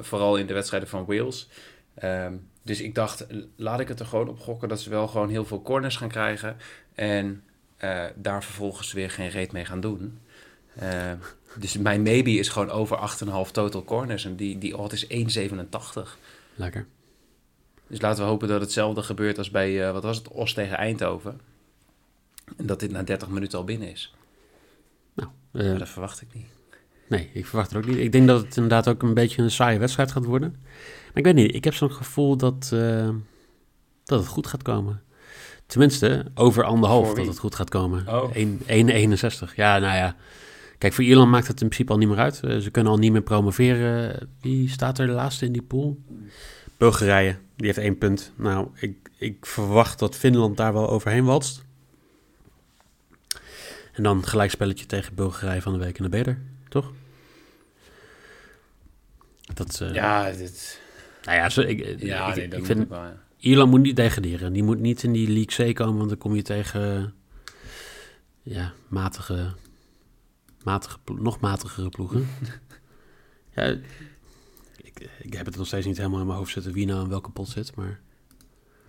Vooral 0.00 0.36
in 0.36 0.46
de 0.46 0.54
wedstrijden 0.54 0.88
van 0.88 1.04
Wales. 1.06 1.48
Ehm, 1.94 2.34
dus 2.62 2.80
ik 2.80 2.94
dacht, 2.94 3.26
laat 3.56 3.80
ik 3.80 3.88
het 3.88 4.00
er 4.00 4.06
gewoon 4.06 4.28
op 4.28 4.40
gokken 4.40 4.68
dat 4.68 4.80
ze 4.80 4.90
wel 4.90 5.08
gewoon 5.08 5.28
heel 5.28 5.44
veel 5.44 5.62
corners 5.62 5.96
gaan 5.96 6.08
krijgen. 6.08 6.56
En 6.94 7.42
eh, 7.76 8.04
daar 8.14 8.44
vervolgens 8.44 8.92
weer 8.92 9.10
geen 9.10 9.28
reet 9.28 9.52
mee 9.52 9.64
gaan 9.64 9.80
doen. 9.80 10.18
Eh, 10.74 11.12
dus 11.58 11.76
mijn 11.76 12.02
maybe 12.02 12.30
is 12.30 12.48
gewoon 12.48 12.70
over 12.70 12.96
8,5 12.96 13.50
total 13.52 13.84
corners. 13.84 14.24
En 14.24 14.36
die, 14.36 14.58
die 14.58 14.76
odd 14.78 14.92
is 14.92 15.06
1,87. 15.06 16.18
Lekker. 16.54 16.86
Dus 17.86 18.00
laten 18.00 18.22
we 18.24 18.30
hopen 18.30 18.48
dat 18.48 18.60
hetzelfde 18.60 19.02
gebeurt 19.02 19.38
als 19.38 19.50
bij, 19.50 19.86
eh, 19.86 19.92
wat 19.92 20.02
was 20.02 20.16
het, 20.16 20.28
Os 20.28 20.52
tegen 20.52 20.76
Eindhoven. 20.76 21.40
En 22.56 22.66
dat 22.66 22.80
dit 22.80 22.90
na 22.90 23.02
30 23.02 23.28
minuten 23.28 23.58
al 23.58 23.64
binnen 23.64 23.90
is. 23.90 24.14
Nou, 25.14 25.28
Maar 25.52 25.78
dat 25.78 25.88
verwacht 25.88 26.20
ik 26.20 26.28
niet. 26.34 26.46
nee, 27.08 27.30
ik 27.32 27.46
verwacht 27.46 27.70
het 27.70 27.78
ook 27.78 27.86
niet. 27.90 27.98
Ik 27.98 28.12
denk 28.12 28.26
dat 28.26 28.42
het 28.42 28.56
inderdaad 28.56 28.88
ook 28.88 29.02
een 29.02 29.14
beetje 29.14 29.42
een 29.42 29.50
saaie 29.50 29.78
wedstrijd 29.78 30.12
gaat 30.12 30.24
worden. 30.24 30.56
Maar 31.06 31.16
ik 31.16 31.24
weet 31.24 31.34
niet, 31.34 31.54
ik 31.54 31.64
heb 31.64 31.74
zo'n 31.74 31.92
gevoel 31.92 32.36
dat, 32.36 32.68
dat 34.04 34.18
het 34.18 34.26
goed 34.26 34.46
gaat 34.46 34.62
komen. 34.62 35.02
Tenminste, 35.66 36.24
over 36.34 36.64
anderhalf 36.64 37.14
dat 37.14 37.26
het 37.26 37.38
goed 37.38 37.54
gaat 37.54 37.70
komen. 37.70 38.08
Oh. 38.08 38.34
1 38.34 38.60
1,61. 38.60 39.54
Ja, 39.54 39.78
nou 39.78 39.96
ja. 39.96 40.16
Kijk, 40.78 40.92
voor 40.92 41.04
Ierland 41.04 41.30
maakt 41.30 41.46
het 41.46 41.60
in 41.60 41.66
principe 41.68 41.92
al 41.92 41.98
niet 41.98 42.08
meer 42.08 42.18
uit. 42.18 42.40
Eh, 42.40 42.58
ze 42.58 42.70
kunnen 42.70 42.92
al 42.92 42.98
niet 42.98 43.12
meer 43.12 43.22
promoveren. 43.22 44.28
Wie 44.40 44.68
staat 44.68 44.98
er 44.98 45.06
de 45.06 45.12
laatste 45.12 45.44
in 45.44 45.52
die 45.52 45.62
pool? 45.62 45.98
Bulgarije, 46.76 47.36
die 47.56 47.66
heeft 47.66 47.78
één 47.78 47.98
punt. 47.98 48.32
Nou, 48.36 48.68
ik, 48.74 49.10
ik 49.18 49.46
verwacht 49.46 49.98
dat 49.98 50.16
Finland 50.16 50.56
daar 50.56 50.72
wel 50.72 50.88
overheen 50.88 51.24
walst. 51.24 51.64
En 53.92 54.02
dan 54.02 54.26
gelijkspelletje 54.26 54.86
tegen 54.86 55.14
Bulgarije 55.14 55.62
van 55.62 55.72
de 55.72 55.78
week 55.78 55.96
in 55.96 56.02
de 56.02 56.08
beter, 56.08 56.38
toch? 56.68 56.92
Dat, 59.54 59.80
eh, 59.80 59.94
Ja, 59.94 60.30
dit, 60.30 60.80
nou 61.24 61.36
ja, 61.38 61.48
zo, 61.48 61.60
ik, 61.60 62.00
ja 62.00 62.28
ik, 62.28 62.34
nee, 62.34 62.44
ik 62.44 62.50
dat 62.50 62.66
vind 62.66 62.88
wel, 62.88 63.02
ja. 63.02 63.24
Ierland 63.38 63.70
moet 63.70 63.80
niet 63.82 63.96
degraderen. 63.96 64.52
Die 64.52 64.62
moet 64.62 64.80
niet 64.80 65.02
in 65.02 65.12
die 65.12 65.28
League 65.30 65.72
C 65.72 65.74
komen, 65.74 65.96
want 65.96 66.08
dan 66.08 66.18
kom 66.18 66.34
je 66.34 66.42
tegen 66.42 67.14
ja, 68.42 68.72
matige, 68.88 69.52
matige, 70.64 70.98
nog 71.18 71.40
matigere 71.40 71.88
ploegen. 71.88 72.28
ja, 73.56 73.62
ik, 74.82 75.08
ik 75.22 75.32
heb 75.34 75.46
het 75.46 75.56
nog 75.56 75.66
steeds 75.66 75.86
niet 75.86 75.96
helemaal 75.96 76.20
in 76.20 76.26
mijn 76.26 76.38
hoofd 76.38 76.52
zitten 76.52 76.72
wie 76.72 76.86
nou 76.86 77.02
in 77.02 77.08
welke 77.08 77.30
pot 77.30 77.48
zit, 77.48 77.74
maar 77.74 78.00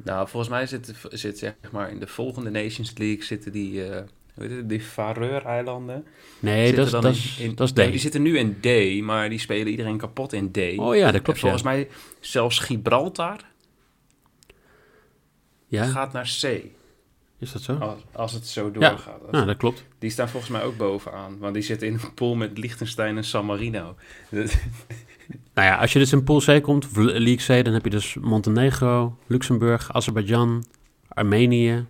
Nou, 0.04 0.28
volgens 0.28 0.52
mij 0.52 0.66
zit, 0.68 0.94
zit 1.10 1.38
zeg 1.38 1.54
maar 1.72 1.92
in 1.92 2.00
de 2.00 2.08
volgende 2.08 2.50
Nations 2.50 2.98
League 2.98 3.24
zitten 3.24 3.52
die, 3.52 3.84
eh 3.86 4.04
hoe 4.34 4.46
heet 4.46 4.56
het, 4.58 4.70
die 4.70 4.82
Faroe-eilanden. 4.82 6.06
nee, 6.40 6.74
dat 6.76 6.86
is, 6.86 6.92
dat 6.92 7.04
in- 7.06 7.10
is, 7.12 7.38
in- 7.40 7.56
dat 7.56 7.68
is 7.68 7.74
D. 7.74 7.78
Ja, 7.78 7.86
die 7.90 8.00
zitten 8.00 8.22
nu 8.22 8.38
in 8.38 8.60
D, 8.60 9.02
maar 9.04 9.30
die 9.30 9.40
spelen 9.40 9.68
iedereen 9.68 9.98
kapot 9.98 10.34
in 10.34 10.52
D. 10.52 10.58
Oh 10.58 10.96
ja, 10.96 11.06
dat 11.06 11.14
En 11.16 11.22
klopt, 11.22 11.40
volgens 11.40 11.62
ja. 11.62 11.70
mij 11.70 11.88
zelfs 12.20 12.60
Gibraltar 12.60 13.40
Ja, 15.68 15.86
gaat 15.86 16.14
naar 16.14 16.38
C. 16.42 16.44
is 17.40 17.52
dat 17.52 17.62
zo? 17.62 17.74
Als, 17.76 18.02
als 18.12 18.32
het 18.34 18.48
zo 18.48 18.66
Ja. 18.66 18.90
doorgaat. 18.90 19.22
Als- 19.22 19.32
Nou, 19.32 19.46
dat 19.46 19.58
klopt. 19.58 19.84
Die 20.00 20.10
staan 20.10 20.30
volgens 20.30 20.52
mij 20.52 20.64
ook 20.64 20.78
bovenaan. 20.78 21.38
Want 21.40 21.54
die 21.54 21.64
zitten 21.64 21.88
in 21.88 21.94
een 21.94 22.14
pool 22.14 22.36
met 22.36 22.58
Liechtenstein 22.58 23.18
en 23.18 23.24
San 23.24 23.46
Marino. 23.46 23.96
Nou 25.54 25.68
ja, 25.70 25.78
als 25.78 25.94
je 25.94 26.00
dus 26.00 26.12
in 26.12 26.24
Pool 26.24 26.42
C 26.46 26.62
komt, 26.64 26.86
of 26.86 26.96
League 26.96 27.60
C, 27.62 27.66
dan 27.66 27.74
heb 27.74 27.84
je 27.84 27.90
dus 27.90 28.14
Montenegro, 28.16 29.18
Luxemburg, 29.28 29.94
Azerbeidzjan, 29.94 30.66
Armenië, 31.08 31.86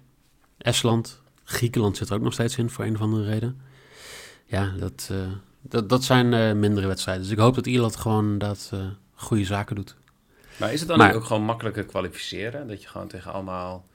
Estland, 0.57 1.21
Griekenland 1.43 1.97
zit 1.97 2.09
er 2.09 2.15
ook 2.15 2.21
nog 2.21 2.33
steeds 2.33 2.57
in 2.57 2.69
voor 2.69 2.85
een 2.85 2.95
of 2.95 3.01
andere 3.01 3.23
reden. 3.29 3.61
Ja, 4.45 4.73
dat, 4.79 5.09
eh, 5.11 5.17
dat, 5.61 5.89
dat 5.89 6.03
zijn 6.03 6.33
eh, 6.33 6.53
mindere 6.53 6.87
wedstrijden. 6.87 7.23
Dus 7.23 7.31
ik 7.31 7.39
hoop 7.39 7.55
dat 7.55 7.65
Ierland 7.67 7.95
gewoon 7.95 8.37
dat 8.37 8.69
eh, 8.73 8.79
goede 9.13 9.45
zaken 9.45 9.75
doet. 9.75 9.95
Maar 10.57 10.73
is 10.73 10.79
het 10.79 10.89
dan 10.89 10.97
Maar- 10.97 11.15
ook 11.15 11.23
gewoon 11.23 11.43
makkelijker 11.43 11.85
kwalificeren? 11.85 12.67
Dat 12.67 12.81
je 12.81 12.87
gewoon 12.87 13.07
tegen 13.07 13.33
allemaal... 13.33 13.85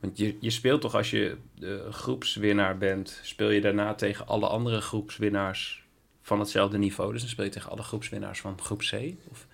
Want 0.00 0.18
je, 0.18 0.36
je 0.40 0.50
speelt 0.50 0.80
toch 0.80 0.94
als 0.94 1.10
je 1.10 1.36
de 1.54 1.86
groepswinnaar 1.90 2.78
bent... 2.78 3.20
speel 3.22 3.50
je 3.50 3.60
daarna 3.60 3.94
tegen 3.94 4.26
alle 4.26 4.46
andere 4.46 4.80
groepswinnaars 4.80 5.84
van 6.22 6.38
hetzelfde 6.40 6.78
niveau. 6.78 7.12
Dus 7.12 7.20
dan 7.20 7.30
speel 7.30 7.44
je 7.44 7.50
tegen 7.50 7.70
alle 7.70 7.82
groepswinnaars 7.82 8.40
van 8.40 8.58
groep 8.60 8.78
C. 8.80 8.92
Of, 9.30 9.46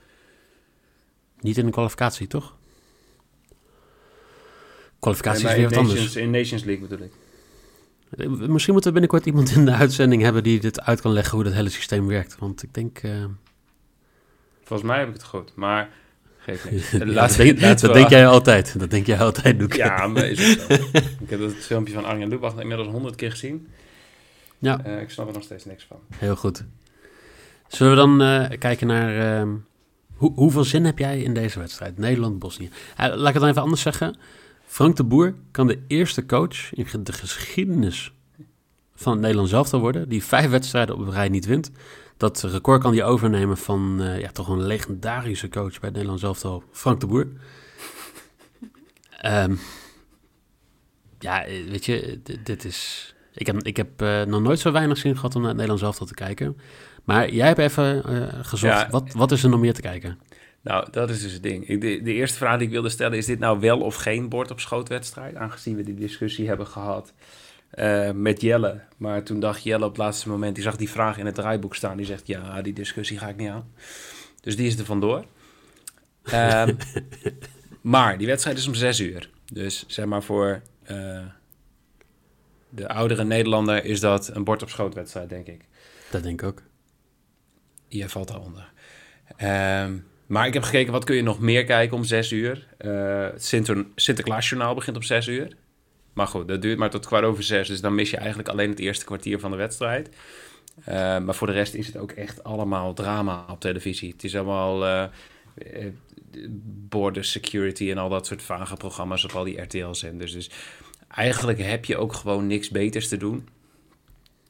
Niet 1.40 1.58
in 1.58 1.64
de 1.66 1.72
kwalificatie, 1.72 2.26
toch? 2.26 2.54
Kwalificatie 4.98 5.44
Nee, 5.44 5.52
is 5.52 5.58
weer 5.58 5.68
wat 5.68 5.78
Nations, 5.78 5.98
anders. 5.98 6.16
in 6.16 6.30
Nations 6.30 6.64
League 6.64 6.88
bedoel 6.88 7.06
ik. 7.06 7.12
Misschien 8.48 8.72
moeten 8.72 8.92
we 8.92 9.00
binnenkort 9.00 9.26
iemand 9.26 9.50
in 9.50 9.64
de 9.64 9.72
uitzending 9.72 10.22
hebben 10.22 10.42
die 10.42 10.60
dit 10.60 10.80
uit 10.80 11.00
kan 11.00 11.12
leggen 11.12 11.34
hoe 11.34 11.44
dat 11.44 11.52
hele 11.52 11.68
systeem 11.68 12.06
werkt. 12.06 12.38
Want 12.38 12.62
ik 12.62 12.74
denk... 12.74 12.98
eh, 12.98 13.24
Volgens 14.62 14.88
mij 14.88 14.98
heb 14.98 15.08
ik 15.08 15.14
het 15.14 15.24
goed, 15.24 15.54
maar 15.54 15.90
geef 16.42 16.70
niks. 16.70 16.90
ja, 16.90 17.06
Laten 17.06 17.56
dat 17.56 17.80
denk, 17.80 17.94
dat 17.94 18.10
jij 18.10 18.26
altijd. 18.26 18.78
Dat 18.78 18.90
denk 18.90 19.06
jij 19.06 19.18
altijd, 19.18 19.58
Doek. 19.58 19.72
Ja, 19.72 20.06
maar 20.06 20.24
is 20.24 20.60
ook 20.68 20.76
zo. 20.76 20.84
ik 21.24 21.30
heb 21.30 21.40
dat 21.40 21.52
filmpje 21.52 21.94
van 21.94 22.04
Arjen 22.04 22.28
Lubach 22.28 22.60
inmiddels 22.60 22.88
honderd 22.88 23.14
keer 23.14 23.30
gezien. 23.30 23.68
Ja. 24.58 24.84
Eh, 24.84 25.00
ik 25.00 25.10
snap 25.10 25.26
er 25.26 25.32
nog 25.32 25.42
steeds 25.42 25.64
niks 25.64 25.84
van. 25.84 25.98
Heel 26.16 26.36
goed. 26.36 26.64
Zullen 27.68 27.92
we 27.92 27.98
dan 27.98 28.22
eh, 28.22 28.58
kijken 28.58 28.86
naar... 28.86 29.38
ehm, 29.38 29.50
hoe, 30.14 30.32
hoeveel 30.34 30.64
zin 30.64 30.84
heb 30.84 30.98
jij 30.98 31.22
in 31.22 31.34
deze 31.34 31.58
wedstrijd? 31.58 31.98
Nederland-Bosnië. 31.98 32.70
Eh, 32.96 33.06
laat 33.06 33.28
ik 33.28 33.32
het 33.32 33.40
dan 33.40 33.48
even 33.48 33.62
anders 33.62 33.82
zeggen. 33.82 34.16
Frank 34.66 34.96
de 34.96 35.04
Boer 35.04 35.34
kan 35.50 35.66
de 35.66 35.78
eerste 35.86 36.26
coach 36.26 36.72
in 36.72 36.86
de 37.02 37.12
geschiedenis 37.12 38.12
van 39.02 39.12
het 39.12 39.20
Nederlands 39.20 39.52
elftal 39.52 39.80
worden... 39.80 40.08
die 40.08 40.24
vijf 40.24 40.50
wedstrijden 40.50 40.94
op 40.94 41.00
een 41.00 41.12
rij 41.12 41.28
niet 41.28 41.46
wint. 41.46 41.70
Dat 42.16 42.42
record 42.42 42.82
kan 42.82 42.92
hij 42.92 43.04
overnemen 43.04 43.56
van 43.56 44.00
eh, 44.00 44.20
ja, 44.20 44.30
toch 44.30 44.48
een 44.48 44.66
legendarische 44.66 45.48
coach 45.48 45.70
bij 45.70 45.80
het 45.80 45.92
Nederlands 45.92 46.22
elftal, 46.22 46.62
Frank 46.70 47.00
de 47.00 47.06
Boer. 47.06 47.26
Ehm, 49.20 49.54
ja, 51.18 51.44
eh, 51.44 51.70
weet 51.70 51.84
je, 51.84 52.20
dit 52.44 52.64
is... 52.64 53.14
Ik 53.34 53.46
heb, 53.46 53.62
ik 53.62 53.76
heb 53.76 54.02
eh, 54.02 54.22
nog 54.22 54.42
nooit 54.42 54.58
zo 54.58 54.72
weinig 54.72 54.98
zin 54.98 55.14
gehad 55.16 55.34
om 55.34 55.40
naar 55.40 55.50
het 55.50 55.58
Nederlands 55.58 55.86
elftal 55.86 56.06
te 56.06 56.14
kijken. 56.14 56.56
Maar 57.04 57.30
jij 57.30 57.46
hebt 57.46 57.58
even 57.58 58.04
gezocht, 58.44 58.80
Ja. 58.80 58.88
wat, 58.90 59.12
wat 59.12 59.32
is 59.32 59.42
er 59.42 59.50
nog 59.50 59.60
meer 59.60 59.74
te 59.74 59.80
kijken? 59.80 60.18
Nou, 60.62 60.88
dat 60.90 61.10
is 61.10 61.22
dus 61.22 61.32
het 61.32 61.42
ding. 61.42 61.68
Ik, 61.68 61.80
de, 61.80 62.00
de 62.02 62.12
eerste 62.12 62.36
vraag 62.38 62.58
die 62.58 62.66
ik 62.66 62.72
wilde 62.72 62.88
stellen, 62.88 63.18
is 63.18 63.26
dit 63.26 63.38
nou 63.38 63.60
wel 63.60 63.80
of 63.80 63.94
geen 63.94 64.28
bord 64.28 64.50
op 64.50 64.60
schootwedstrijd? 64.60 65.36
Aangezien 65.36 65.76
we 65.76 65.82
die 65.82 65.94
discussie 65.94 66.48
hebben 66.48 66.66
gehad 66.66 67.12
eh, 67.72 68.10
met 68.10 68.40
Jelle. 68.40 68.80
Maar 68.96 69.22
toen 69.22 69.40
dacht 69.40 69.62
Jelle 69.62 69.84
op 69.84 69.90
het 69.90 69.98
laatste 69.98 70.28
moment, 70.28 70.54
die 70.54 70.64
zag 70.64 70.76
die 70.76 70.90
vraag 70.90 71.18
in 71.18 71.26
het 71.26 71.34
draaiboek 71.34 71.74
staan. 71.74 71.96
Die 71.96 72.06
zegt, 72.06 72.26
ja, 72.26 72.62
die 72.62 72.72
discussie 72.72 73.18
ga 73.18 73.28
ik 73.28 73.36
niet 73.36 73.48
aan. 73.48 73.72
Dus 74.40 74.56
die 74.56 74.66
is 74.66 74.78
er 74.78 74.84
vandoor. 74.84 75.24
Ehm, 76.22 76.74
maar 77.80 78.18
die 78.18 78.26
wedstrijd 78.26 78.58
is 78.58 78.66
om 78.66 78.74
zes 78.74 79.00
uur. 79.00 79.30
Dus 79.52 79.84
zeg 79.86 80.04
maar 80.04 80.22
voor 80.22 80.62
eh, 80.82 81.26
de 82.68 82.88
oudere 82.88 83.24
Nederlander 83.24 83.84
is 83.84 84.00
dat 84.00 84.34
een 84.34 84.44
bord 84.44 84.62
op 84.62 84.70
schootwedstrijd, 84.70 85.28
denk 85.28 85.46
ik. 85.46 85.64
Dat 86.10 86.22
denk 86.22 86.42
ik 86.42 86.48
ook. 86.48 86.62
Jij 87.88 88.08
valt 88.08 88.28
daaronder. 88.28 88.72
Ehm 89.36 89.92
maar 90.32 90.46
ik 90.46 90.54
heb 90.54 90.62
gekeken, 90.62 90.92
wat 90.92 91.04
kun 91.04 91.16
je 91.16 91.22
nog 91.22 91.40
meer 91.40 91.64
kijken 91.64 91.96
om 91.96 92.04
zes 92.04 92.32
uur? 92.32 92.66
Eh, 92.78 93.22
het 93.22 93.44
Sinter 93.44 93.86
Sinterklaasjournaal 93.94 94.74
begint 94.74 94.96
om 94.96 95.02
zes 95.02 95.26
uur. 95.26 95.56
Maar 96.12 96.26
goed, 96.26 96.48
dat 96.48 96.62
duurt 96.62 96.78
maar 96.78 96.90
tot 96.90 97.06
kwart 97.06 97.24
over 97.24 97.42
zes. 97.42 97.68
Dus 97.68 97.80
dan 97.80 97.94
mis 97.94 98.10
je 98.10 98.16
eigenlijk 98.16 98.48
alleen 98.48 98.70
het 98.70 98.78
eerste 98.78 99.04
kwartier 99.04 99.40
van 99.40 99.50
de 99.50 99.56
wedstrijd. 99.56 100.08
Eh, 100.84 101.18
maar 101.18 101.34
voor 101.34 101.46
de 101.46 101.52
rest 101.52 101.74
is 101.74 101.86
het 101.86 101.96
ook 101.96 102.10
echt 102.10 102.44
allemaal 102.44 102.94
drama 102.94 103.44
op 103.50 103.60
televisie. 103.60 104.12
Het 104.12 104.24
is 104.24 104.36
allemaal 104.36 104.86
eh 104.86 105.04
eh, 105.54 105.86
border 106.88 107.24
security 107.24 107.90
en 107.90 107.98
al 107.98 108.08
dat 108.08 108.26
soort 108.26 108.42
vage 108.42 108.76
programma's 108.76 109.24
op 109.24 109.32
al 109.32 109.44
die 109.44 109.60
RTL-zenders. 109.60 110.32
Dus 110.32 110.50
eigenlijk 111.08 111.58
heb 111.58 111.84
je 111.84 111.96
ook 111.96 112.12
gewoon 112.12 112.46
niks 112.46 112.70
beters 112.70 113.08
te 113.08 113.16
doen. 113.16 113.48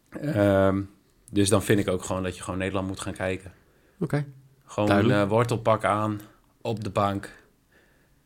Ehm, 0.09 0.83
dus 1.31 1.49
dan 1.49 1.63
vind 1.63 1.79
ik 1.79 1.89
ook 1.89 2.05
gewoon 2.05 2.23
dat 2.23 2.37
je 2.37 2.43
gewoon 2.43 2.59
Nederland 2.59 2.87
moet 2.87 3.01
gaan 3.01 3.13
kijken. 3.13 3.53
Oké. 3.99 4.27
Gewoon 4.65 4.89
Duidelijk. 4.89 5.21
een 5.21 5.29
wortelpak 5.29 5.85
aan, 5.85 6.21
op 6.61 6.85
de 6.85 6.91
bank. 6.91 7.31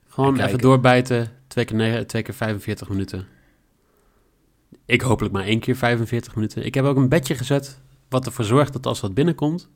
Gewoon 0.08 0.38
En 0.38 0.46
even 0.46 0.58
doorbijten, 0.58 1.32
twee 1.46 1.64
keer, 1.64 1.76
negen, 1.76 2.06
twee 2.06 2.22
keer 2.22 2.34
45 2.34 2.88
minuten. 2.88 3.26
Ik 4.84 5.00
hopelijk 5.00 5.34
maar 5.34 5.44
één 5.44 5.60
keer 5.60 5.76
45 5.76 6.34
minuten. 6.34 6.64
Ik 6.64 6.74
heb 6.74 6.84
ook 6.84 6.96
een 6.96 7.08
bedje 7.08 7.34
gezet, 7.34 7.80
wat 8.08 8.26
ervoor 8.26 8.44
zorgt 8.44 8.72
dat 8.72 8.86
als 8.86 9.00
dat 9.00 9.14
binnenkomt, 9.14 9.68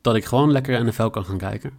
dat 0.00 0.16
ik 0.16 0.24
gewoon 0.24 0.52
lekker 0.52 0.84
NFL 0.84 1.06
kan 1.06 1.24
gaan 1.24 1.38
kijken. 1.38 1.72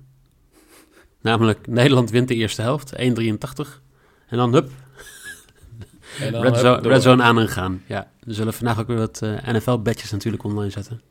Namelijk, 1.22 1.68
Nederland 1.68 2.10
wint 2.10 2.28
de 2.28 2.36
eerste 2.36 2.62
helft, 2.62 2.96
1,83. 2.96 3.82
En 4.28 4.38
dan, 4.38 4.54
hup, 4.54 4.70
En 6.20 6.32
dan 6.32 6.42
Red, 6.42 6.58
zone. 6.58 6.88
Red 6.88 7.06
aan 7.06 7.40
en 7.40 7.50
gaan. 7.50 7.84
Ja, 7.86 8.12
we 8.20 8.34
zullen 8.34 8.54
vandaag 8.54 8.80
ook 8.80 8.88
weer 8.88 8.98
wat 8.98 9.22
eh, 9.22 9.48
NFL-badges 9.48 10.12
natuurlijk 10.12 10.44
online 10.44 10.70
zetten. 10.72 11.02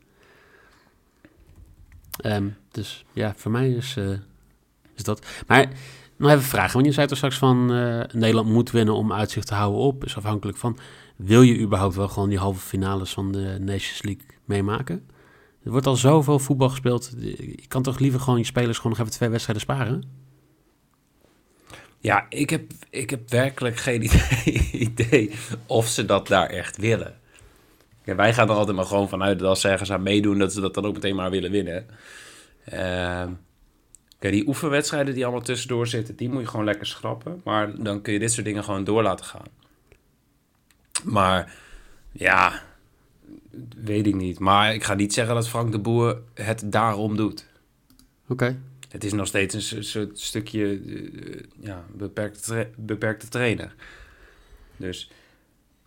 Ehm, 2.17 2.47
dus 2.71 3.05
ja, 3.13 3.33
voor 3.37 3.51
mij 3.51 3.69
is, 3.69 3.95
eh, 3.97 4.09
is 4.95 5.03
dat. 5.03 5.25
Maar 5.47 5.69
nog 6.17 6.31
even 6.31 6.43
vragen, 6.43 6.73
want 6.73 6.85
je 6.85 6.91
zei 6.91 7.07
toch 7.07 7.17
straks 7.17 7.37
van 7.37 7.73
eh, 7.73 8.01
Nederland 8.13 8.49
moet 8.49 8.71
winnen 8.71 8.95
om 8.95 9.13
uitzicht 9.13 9.47
te 9.47 9.53
houden 9.53 9.81
op. 9.81 10.05
Is 10.05 10.17
afhankelijk 10.17 10.57
van, 10.57 10.77
wil 11.15 11.41
je 11.41 11.59
überhaupt 11.59 11.95
wel 11.95 12.07
gewoon 12.07 12.29
die 12.29 12.37
halve 12.37 12.59
finales 12.59 13.13
van 13.13 13.31
de 13.31 13.57
Nations 13.59 14.03
League 14.03 14.25
meemaken? 14.45 15.09
Er 15.63 15.71
wordt 15.71 15.87
al 15.87 15.95
zoveel 15.95 16.39
voetbal 16.39 16.69
gespeeld. 16.69 17.13
Je 17.19 17.67
kan 17.67 17.83
toch 17.83 17.99
liever 17.99 18.19
gewoon 18.19 18.39
je 18.39 18.45
spelers 18.45 18.77
gewoon 18.77 18.91
nog 18.91 19.01
even 19.01 19.17
twee 19.17 19.29
wedstrijden 19.29 19.63
sparen? 19.63 20.03
Ja, 21.99 22.25
ik 22.29 22.49
heb, 22.49 22.71
ik 22.89 23.09
heb 23.09 23.29
werkelijk 23.29 23.77
geen 23.77 24.09
idee, 24.87 25.31
of 25.65 25.87
ze 25.87 26.05
dat 26.05 26.27
daar 26.27 26.49
echt 26.49 26.77
willen. 26.77 27.19
Wij 28.03 28.33
gaan 28.33 28.49
er 28.49 28.55
altijd 28.55 28.75
maar 28.75 28.85
gewoon 28.85 29.09
vanuit 29.09 29.39
dat 29.39 29.47
als 29.47 29.61
ze 29.61 29.67
ergens 29.69 29.91
aan 29.91 30.03
meedoen, 30.03 30.37
dat 30.37 30.53
ze 30.53 30.61
dat 30.61 30.73
dan 30.73 30.85
ook 30.85 30.93
meteen 30.93 31.15
maar 31.15 31.29
willen 31.29 31.51
winnen. 31.51 31.85
Ehm, 32.65 33.31
kijk, 34.29 34.37
die 34.37 34.47
oefenwedstrijden 34.47 35.13
die 35.13 35.23
allemaal 35.23 35.41
tussendoor 35.43 35.87
zitten, 35.87 36.15
die 36.15 36.29
moet 36.29 36.41
je 36.41 36.47
gewoon 36.47 36.65
lekker 36.65 36.85
schrappen. 36.87 37.41
Maar 37.43 37.83
dan 37.83 38.01
kun 38.01 38.13
je 38.13 38.19
dit 38.19 38.31
soort 38.31 38.45
dingen 38.45 38.63
gewoon 38.63 38.83
door 38.83 39.03
laten 39.03 39.25
gaan. 39.25 39.45
Maar 41.03 41.53
ja, 42.11 42.61
weet 43.77 44.07
ik 44.07 44.15
niet. 44.15 44.39
Maar 44.39 44.73
ik 44.73 44.83
ga 44.83 44.93
niet 44.93 45.13
zeggen 45.13 45.35
dat 45.35 45.47
Frank 45.49 45.71
de 45.71 45.79
Boer 45.79 46.21
het 46.33 46.63
daarom 46.65 47.15
doet. 47.17 47.45
Oké. 48.27 48.59
Het 48.89 49.03
is 49.03 49.13
nog 49.13 49.27
steeds 49.27 49.53
een 49.55 49.61
so- 49.61 49.81
soort 49.81 50.19
stukje 50.19 50.79
eh, 50.87 51.39
ja, 51.59 51.85
beperkte, 51.93 52.41
tra- 52.41 52.67
beperkte 52.77 53.27
trainer. 53.27 53.75
Dus 54.77 55.11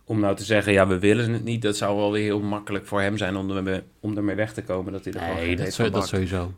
om 0.03 0.19
nou 0.19 0.35
te 0.35 0.43
zeggen, 0.43 0.73
ja, 0.73 0.87
we 0.87 0.99
willen 0.99 1.33
het 1.33 1.43
niet, 1.43 1.61
dat 1.61 1.77
zou 1.77 1.95
wel 1.97 2.11
weer 2.11 2.23
heel 2.23 2.39
makkelijk 2.41 2.85
voor 2.87 3.01
hem 3.01 3.17
zijn 3.17 3.35
om, 3.35 3.51
ermee, 3.51 3.81
om 3.99 4.17
ermee 4.17 4.35
weg 4.35 4.53
te 4.53 4.63
komen. 4.63 4.91
Dat 4.91 5.03
hij 5.05 5.13
er 5.13 5.35
Nee, 5.35 5.55
dat, 5.55 5.73
zo- 5.73 5.83
van 5.83 5.91
dat 5.91 6.07
sowieso. 6.07 6.53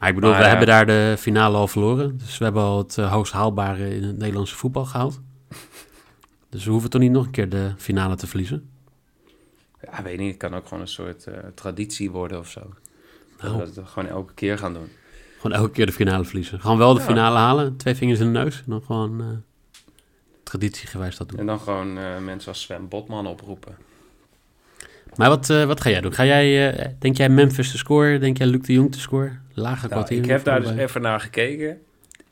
Maar 0.00 0.08
ik 0.08 0.14
bedoel, 0.14 0.30
Maar, 0.30 0.40
we 0.40 0.46
hebben 0.46 0.66
daar 0.66 0.86
de 0.86 1.14
finale 1.18 1.56
al 1.56 1.68
verloren. 1.68 2.18
Dus 2.18 2.38
we 2.38 2.44
hebben 2.44 2.62
al 2.62 2.78
het 2.78 2.98
eh, 2.98 3.12
hoogst 3.12 3.32
haalbare 3.32 3.94
in 3.96 4.02
het 4.02 4.18
Nederlandse 4.18 4.56
voetbal 4.56 4.84
gehaald. 4.84 5.20
Dus 6.50 6.64
we 6.64 6.70
hoeven 6.70 6.90
toch 6.90 7.00
niet 7.00 7.10
nog 7.10 7.24
een 7.24 7.30
keer 7.30 7.48
de 7.48 7.72
finale 7.76 8.16
te 8.16 8.26
verliezen? 8.26 8.70
Ja, 9.92 10.02
weet 10.02 10.18
niet, 10.18 10.28
het 10.28 10.36
kan 10.36 10.54
ook 10.54 10.64
gewoon 10.66 10.80
een 10.82 10.88
soort 10.88 11.24
eh, 11.26 11.34
traditie 11.54 12.10
worden 12.10 12.38
of 12.38 12.48
zo. 12.48 12.60
Dat 13.40 13.50
Nou. 13.52 13.64
we 13.64 13.72
dat 13.74 13.88
gewoon 13.88 14.08
elke 14.08 14.34
keer 14.34 14.58
gaan 14.58 14.72
doen. 14.72 14.88
Gewoon 15.40 15.56
elke 15.56 15.70
keer 15.70 15.86
de 15.86 15.92
finale 15.92 16.24
verliezen. 16.24 16.60
Gewoon 16.60 16.78
wel 16.78 16.94
de 16.94 17.00
Ja. 17.00 17.06
finale 17.06 17.38
halen, 17.38 17.76
twee 17.76 17.94
vingers 17.94 18.20
in 18.20 18.32
de 18.32 18.38
neus. 18.38 18.56
En 18.58 18.64
dan 18.66 18.82
gewoon 18.86 19.20
eh, 19.20 19.26
traditiegewijs 20.42 21.16
dat 21.16 21.28
doen. 21.28 21.38
En 21.38 21.46
dan 21.46 21.60
gewoon 21.60 21.98
eh, 21.98 22.18
mensen 22.18 22.48
als 22.48 22.60
Sven 22.60 22.88
Botman 22.88 23.26
oproepen. 23.26 23.76
Maar 25.16 25.28
wat, 25.28 25.50
eh, 25.50 25.64
wat 25.64 25.80
ga 25.80 25.90
jij 25.90 26.00
doen? 26.00 26.12
Ga 26.14 26.24
jij, 26.24 26.72
eh, 26.72 26.88
denk 26.98 27.16
jij 27.16 27.28
Memphis 27.28 27.70
te 27.70 27.78
scoren? 27.78 28.20
Denk 28.20 28.38
jij 28.38 28.46
Luc 28.46 28.60
de 28.66 28.72
Jong 28.72 28.92
te 28.92 29.00
scoren? 29.00 29.42
Lage 29.60 29.80
Nou, 29.80 29.88
kwartier? 29.90 30.18
ik 30.18 30.24
heb 30.24 30.44
daar 30.44 30.60
dus 30.60 30.70
even 30.70 31.02
naar 31.02 31.20
gekeken. 31.20 31.82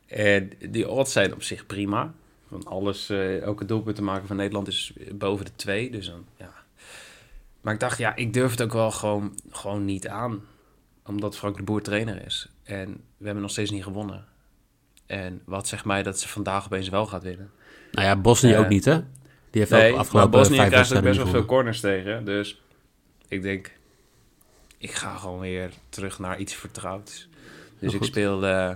En 0.06 0.50
die 0.70 0.88
odds 0.88 1.12
zijn 1.12 1.35
op 1.35 1.42
zich 1.42 1.66
prima. 1.66 2.12
Van 2.49 2.64
alles, 2.64 3.08
eh, 3.11 3.40
elke 3.42 3.64
doelpunt 3.64 3.97
te 3.97 4.02
maken 4.02 4.26
van 4.26 4.37
Nederland 4.37 4.68
is 4.68 4.92
boven 5.12 5.44
de 5.44 5.50
twee. 5.56 5.90
Dus 5.90 6.06
dan, 6.06 6.25
ja. 6.37 6.52
Maar 7.61 7.75
ik 7.75 7.80
dacht, 7.80 7.99
ja, 7.99 8.16
ik 8.16 8.32
durf 8.32 8.50
het 8.50 8.62
ook 8.62 8.73
wel 8.73 8.90
gewoon, 8.90 9.38
gewoon 9.50 9.85
niet 9.85 10.08
aan. 10.08 10.40
Omdat 11.06 11.37
Frank 11.37 11.56
de 11.56 11.62
Boer 11.62 11.82
trainer 11.82 12.26
is. 12.26 12.49
En 12.62 13.00
we 13.16 13.25
hebben 13.25 13.42
nog 13.42 13.50
steeds 13.50 13.70
niet 13.70 13.82
gewonnen. 13.82 14.25
En 15.06 15.42
wat 15.44 15.68
zegt 15.68 15.85
mij 15.85 16.02
dat 16.02 16.18
ze 16.20 16.28
vandaag 16.28 16.64
opeens 16.64 16.88
wel 16.88 17.06
gaat 17.06 17.23
winnen? 17.23 17.50
Nou 17.92 18.06
ja, 18.06 18.16
Bosnië 18.16 18.52
Eh, 18.52 18.58
ook 18.61 18.68
niet, 18.68 18.85
hè? 18.85 18.94
Die 19.50 19.61
heeft 19.61 19.70
Nee, 19.70 19.85
ook 19.87 19.90
maar 19.90 20.00
afgelopen 20.00 20.30
Bosnië 20.30 20.56
krijgt 20.56 20.97
ook 20.97 21.02
best 21.02 21.16
wel 21.16 21.26
veel 21.26 21.44
corners 21.44 21.80
tegen. 21.80 22.25
Dus 22.25 22.62
ik 23.28 23.42
denk, 23.42 23.73
ik 24.78 24.90
ga 24.90 25.17
gewoon 25.17 25.41
weer 25.41 25.71
terug 25.88 26.19
naar 26.19 26.38
iets 26.38 26.54
vertrouwds. 26.54 27.28
Dus 27.78 27.93
ik 27.93 27.99
goed. 27.99 28.06
speel 28.06 28.47
eh, 28.47 28.75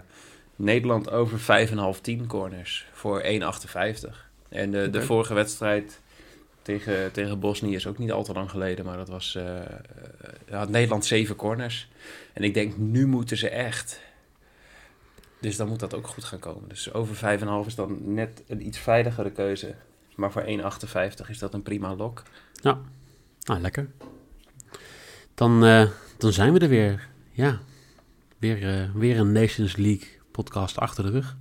Nederland 0.56 1.10
over 1.10 1.68
5,5 1.96 2.00
10 2.00 2.26
corners 2.26 2.86
voor 2.92 3.22
1,58. 3.22 3.28
En 4.48 4.70
de, 4.70 4.90
de 4.90 5.02
vorige 5.02 5.34
wedstrijd 5.34 6.00
tegen, 6.62 7.12
tegen 7.12 7.40
Bosnië 7.40 7.74
is 7.74 7.86
ook 7.86 7.98
niet 7.98 8.12
al 8.12 8.24
te 8.24 8.32
lang 8.32 8.50
geleden. 8.50 8.84
Maar 8.84 8.96
dat 8.96 9.08
was 9.08 9.34
eh, 9.34 9.60
eh, 9.60 9.66
had 10.50 10.68
Nederland 10.68 11.04
7 11.04 11.36
corners. 11.36 11.88
En 12.32 12.42
ik 12.42 12.54
denk, 12.54 12.76
nu 12.76 13.06
moeten 13.06 13.36
ze 13.36 13.48
echt. 13.48 14.00
Dus 15.40 15.56
dan 15.56 15.68
moet 15.68 15.80
dat 15.80 15.94
ook 15.94 16.06
goed 16.06 16.24
gaan 16.24 16.38
komen. 16.38 16.68
Dus 16.68 16.92
over 16.92 17.38
5,5 17.64 17.66
is 17.66 17.74
dan 17.74 18.14
net 18.14 18.42
een 18.46 18.66
iets 18.66 18.78
veiligere 18.78 19.30
keuze. 19.30 19.74
Maar 20.14 20.32
voor 20.32 20.44
1,58 20.44 21.28
is 21.28 21.38
dat 21.38 21.54
een 21.54 21.62
prima 21.62 21.94
lok. 21.94 22.22
Nou, 23.44 23.60
lekker. 23.60 23.88
Dan, 25.42 25.64
eh, 25.64 25.88
dan 26.18 26.32
zijn 26.32 26.52
we 26.52 26.58
er 26.58 26.68
weer. 26.68 27.08
Ja, 27.32 27.58
weer, 28.38 28.68
eh, 28.68 28.90
weer 28.94 29.18
een 29.18 29.32
Nations 29.32 29.76
League 29.76 30.08
podcast 30.30 30.78
achter 30.78 31.04
de 31.04 31.10
rug. 31.10 31.36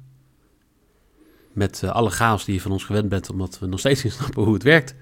Met 1.52 1.84
eh, 1.84 1.90
alle 1.90 2.10
chaos 2.10 2.46
die 2.46 2.54
je 2.56 2.62
van 2.62 2.72
ons 2.72 2.84
gewend 2.84 3.10
bent, 3.10 3.30
omdat 3.30 3.60
we 3.60 3.66
nog 3.66 3.80
steeds 3.80 4.04
niet 4.04 4.14
snappen 4.20 4.44
hoe 4.44 4.54
het 4.54 4.64
werkt. 4.64 4.96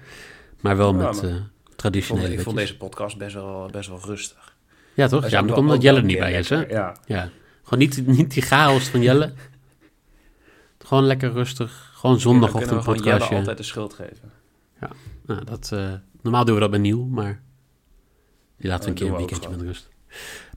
Maar 0.60 0.76
wel 0.76 0.90
Ja, 0.90 0.96
met 0.96 1.22
maar- 1.22 1.30
eh, 1.30 1.36
Ik 1.36 1.40
vond, 1.40 1.76
traditionele 1.76 2.32
ik 2.32 2.40
vond 2.40 2.56
deze 2.56 2.76
podcast 2.76 3.18
best 3.18 3.34
wel, 3.34 3.68
best 3.70 3.88
wel 3.88 4.00
rustig. 4.04 4.56
Ja, 4.94 5.08
toch? 5.08 5.28
Ja, 5.28 5.42
maar 5.42 5.56
omdat 5.56 5.82
Jelle 5.82 5.98
er 5.98 6.04
niet 6.04 6.14
een 6.14 6.20
bij 6.20 6.32
is, 6.32 6.48
hè? 6.48 6.66
Ja. 6.66 6.96
Ja. 7.06 7.30
Gewoon 7.62 7.78
niet, 7.78 8.06
niet 8.06 8.32
die 8.32 8.42
chaos 8.42 8.88
van 8.88 9.02
Jelle. 9.02 9.32
Gewoon 10.86 11.04
lekker 11.04 11.32
rustig. 11.32 11.90
Gewoon 11.94 12.20
zondagochtend 12.20 12.68
gewoon 12.82 12.94
Jelle 12.98 13.00
podcastje. 13.10 13.36
altijd 13.36 13.56
de 13.56 13.62
schuld 13.62 13.94
geven. 13.94 14.32
Nou, 15.26 15.44
dat, 15.44 15.74
normaal 16.22 16.44
doen 16.44 16.54
we 16.54 16.60
dat 16.60 16.70
bij 16.70 16.78
Nieuw, 16.78 17.04
maar 17.04 17.42
die 18.60 18.70
laten 18.70 18.84
we 18.84 18.90
een 18.90 18.96
keer 18.96 19.06
een 19.06 19.16
weekendje 19.16 19.50
met 19.50 19.60
rust. 19.60 19.88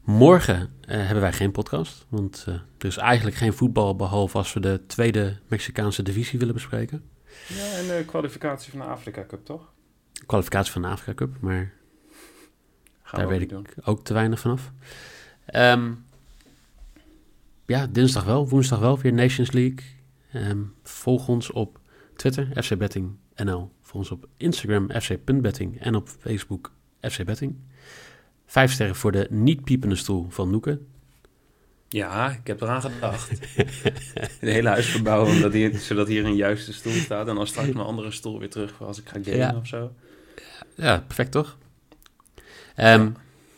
Morgen 0.03 0.73
eh, 0.81 0.97
hebben 0.97 1.21
wij 1.21 1.33
geen 1.33 1.51
podcast, 1.51 2.05
want 2.09 2.43
eh, 2.47 2.53
er 2.53 2.85
is 2.85 2.97
eigenlijk 2.97 3.35
geen 3.35 3.53
voetbal 3.53 3.95
behalve 3.95 4.37
als 4.37 4.53
we 4.53 4.59
de 4.59 4.81
tweede 4.87 5.37
Mexicaanse 5.47 6.03
divisie 6.03 6.39
willen 6.39 6.53
bespreken. 6.53 7.03
Ja, 7.47 7.71
en 7.77 7.87
de 7.87 8.03
kwalificatie 8.05 8.71
van 8.71 8.79
de 8.79 8.85
Afrika 8.85 9.25
Cup, 9.25 9.45
toch? 9.45 9.71
Kwalificatie 10.25 10.71
van 10.71 10.81
de 10.81 10.87
Afrika 10.87 11.13
Cup, 11.13 11.35
maar 11.39 11.73
Gaan 13.01 13.19
daar 13.19 13.27
we 13.27 13.37
weet 13.37 13.51
ik 13.51 13.75
ook 13.83 14.03
te 14.03 14.13
weinig 14.13 14.39
vanaf. 14.39 14.71
Ehm 15.45 15.91
ja, 17.65 17.87
dinsdag 17.87 18.23
wel, 18.23 18.49
woensdag 18.49 18.79
wel, 18.79 18.99
weer 18.99 19.13
Nations 19.13 19.51
League. 19.51 19.83
Ehm, 20.31 20.61
volg 20.83 21.27
ons 21.27 21.51
op 21.51 21.79
Twitter, 22.15 22.63
FC 22.63 22.77
Betting 22.77 23.15
NL. 23.35 23.71
Volg 23.81 23.95
ons 23.95 24.11
op 24.11 24.27
Instagram, 24.37 24.91
fc.betting. 24.91 25.81
En 25.81 25.95
op 25.95 26.07
Facebook, 26.07 26.71
FC 27.01 27.23
Betting. 27.25 27.55
Vijf 28.45 28.71
sterren 28.71 28.95
voor 28.95 29.12
de 29.12 29.27
niet-piepende 29.29 29.95
stoel 29.95 30.25
van 30.29 30.49
Noeke. 30.49 30.79
Ja, 31.88 32.29
ik 32.32 32.47
heb 32.47 32.62
eraan 32.62 32.82
gedacht. 32.82 33.29
Het 34.19 34.38
hele 34.39 34.69
huis 34.69 34.86
verbouwen, 34.88 35.32
omdat 35.32 35.53
hier, 35.53 35.77
zodat 35.79 36.08
hier 36.08 36.25
een 36.25 36.36
juiste 36.36 36.73
stoel 36.73 36.93
staat. 36.93 37.27
En 37.27 37.36
dan 37.36 37.47
straks 37.47 37.67
mijn 37.67 37.86
andere 37.86 38.12
stoel 38.12 38.39
weer 38.39 38.49
terug 38.49 38.71
voor 38.71 38.88
als 38.88 38.99
ik 38.99 39.08
ga 39.10 39.19
gamen 39.23 39.38
Ja. 39.38 39.56
of 39.56 39.67
zo. 39.67 39.91
Ja, 40.75 41.03
perfect 41.08 41.32
toch? 41.32 41.58
Ehm 42.75 43.10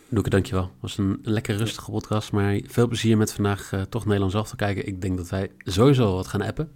Noeke, 0.09 0.29
dankjewel. 0.29 0.63
Het 0.63 0.71
was 0.81 0.97
een 0.97 1.19
lekker 1.23 1.55
rustige 1.55 1.91
podcast, 1.91 2.31
maar 2.31 2.59
veel 2.67 2.87
plezier 2.87 3.17
met 3.17 3.33
vandaag 3.33 3.71
eh, 3.71 3.81
toch 3.81 4.05
Nederlands 4.05 4.35
af 4.35 4.49
te 4.49 4.55
kijken. 4.55 4.87
Ik 4.87 5.01
denk 5.01 5.17
dat 5.17 5.29
wij 5.29 5.51
sowieso 5.59 6.15
wat 6.15 6.27
gaan 6.27 6.41
appen. 6.41 6.71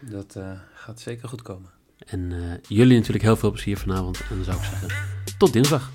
Dat 0.00 0.34
eh, 0.36 0.50
gaat 0.74 1.00
zeker 1.00 1.28
goed 1.28 1.42
komen. 1.42 1.70
En 2.06 2.32
eh, 2.32 2.58
jullie 2.68 2.96
natuurlijk 2.96 3.24
heel 3.24 3.36
veel 3.36 3.50
plezier 3.50 3.76
vanavond. 3.78 4.20
En 4.20 4.36
dan 4.36 4.44
zou 4.44 4.56
ik 4.56 4.62
zeggen, 4.64 4.88
tot 5.38 5.52
dinsdag. 5.52 5.90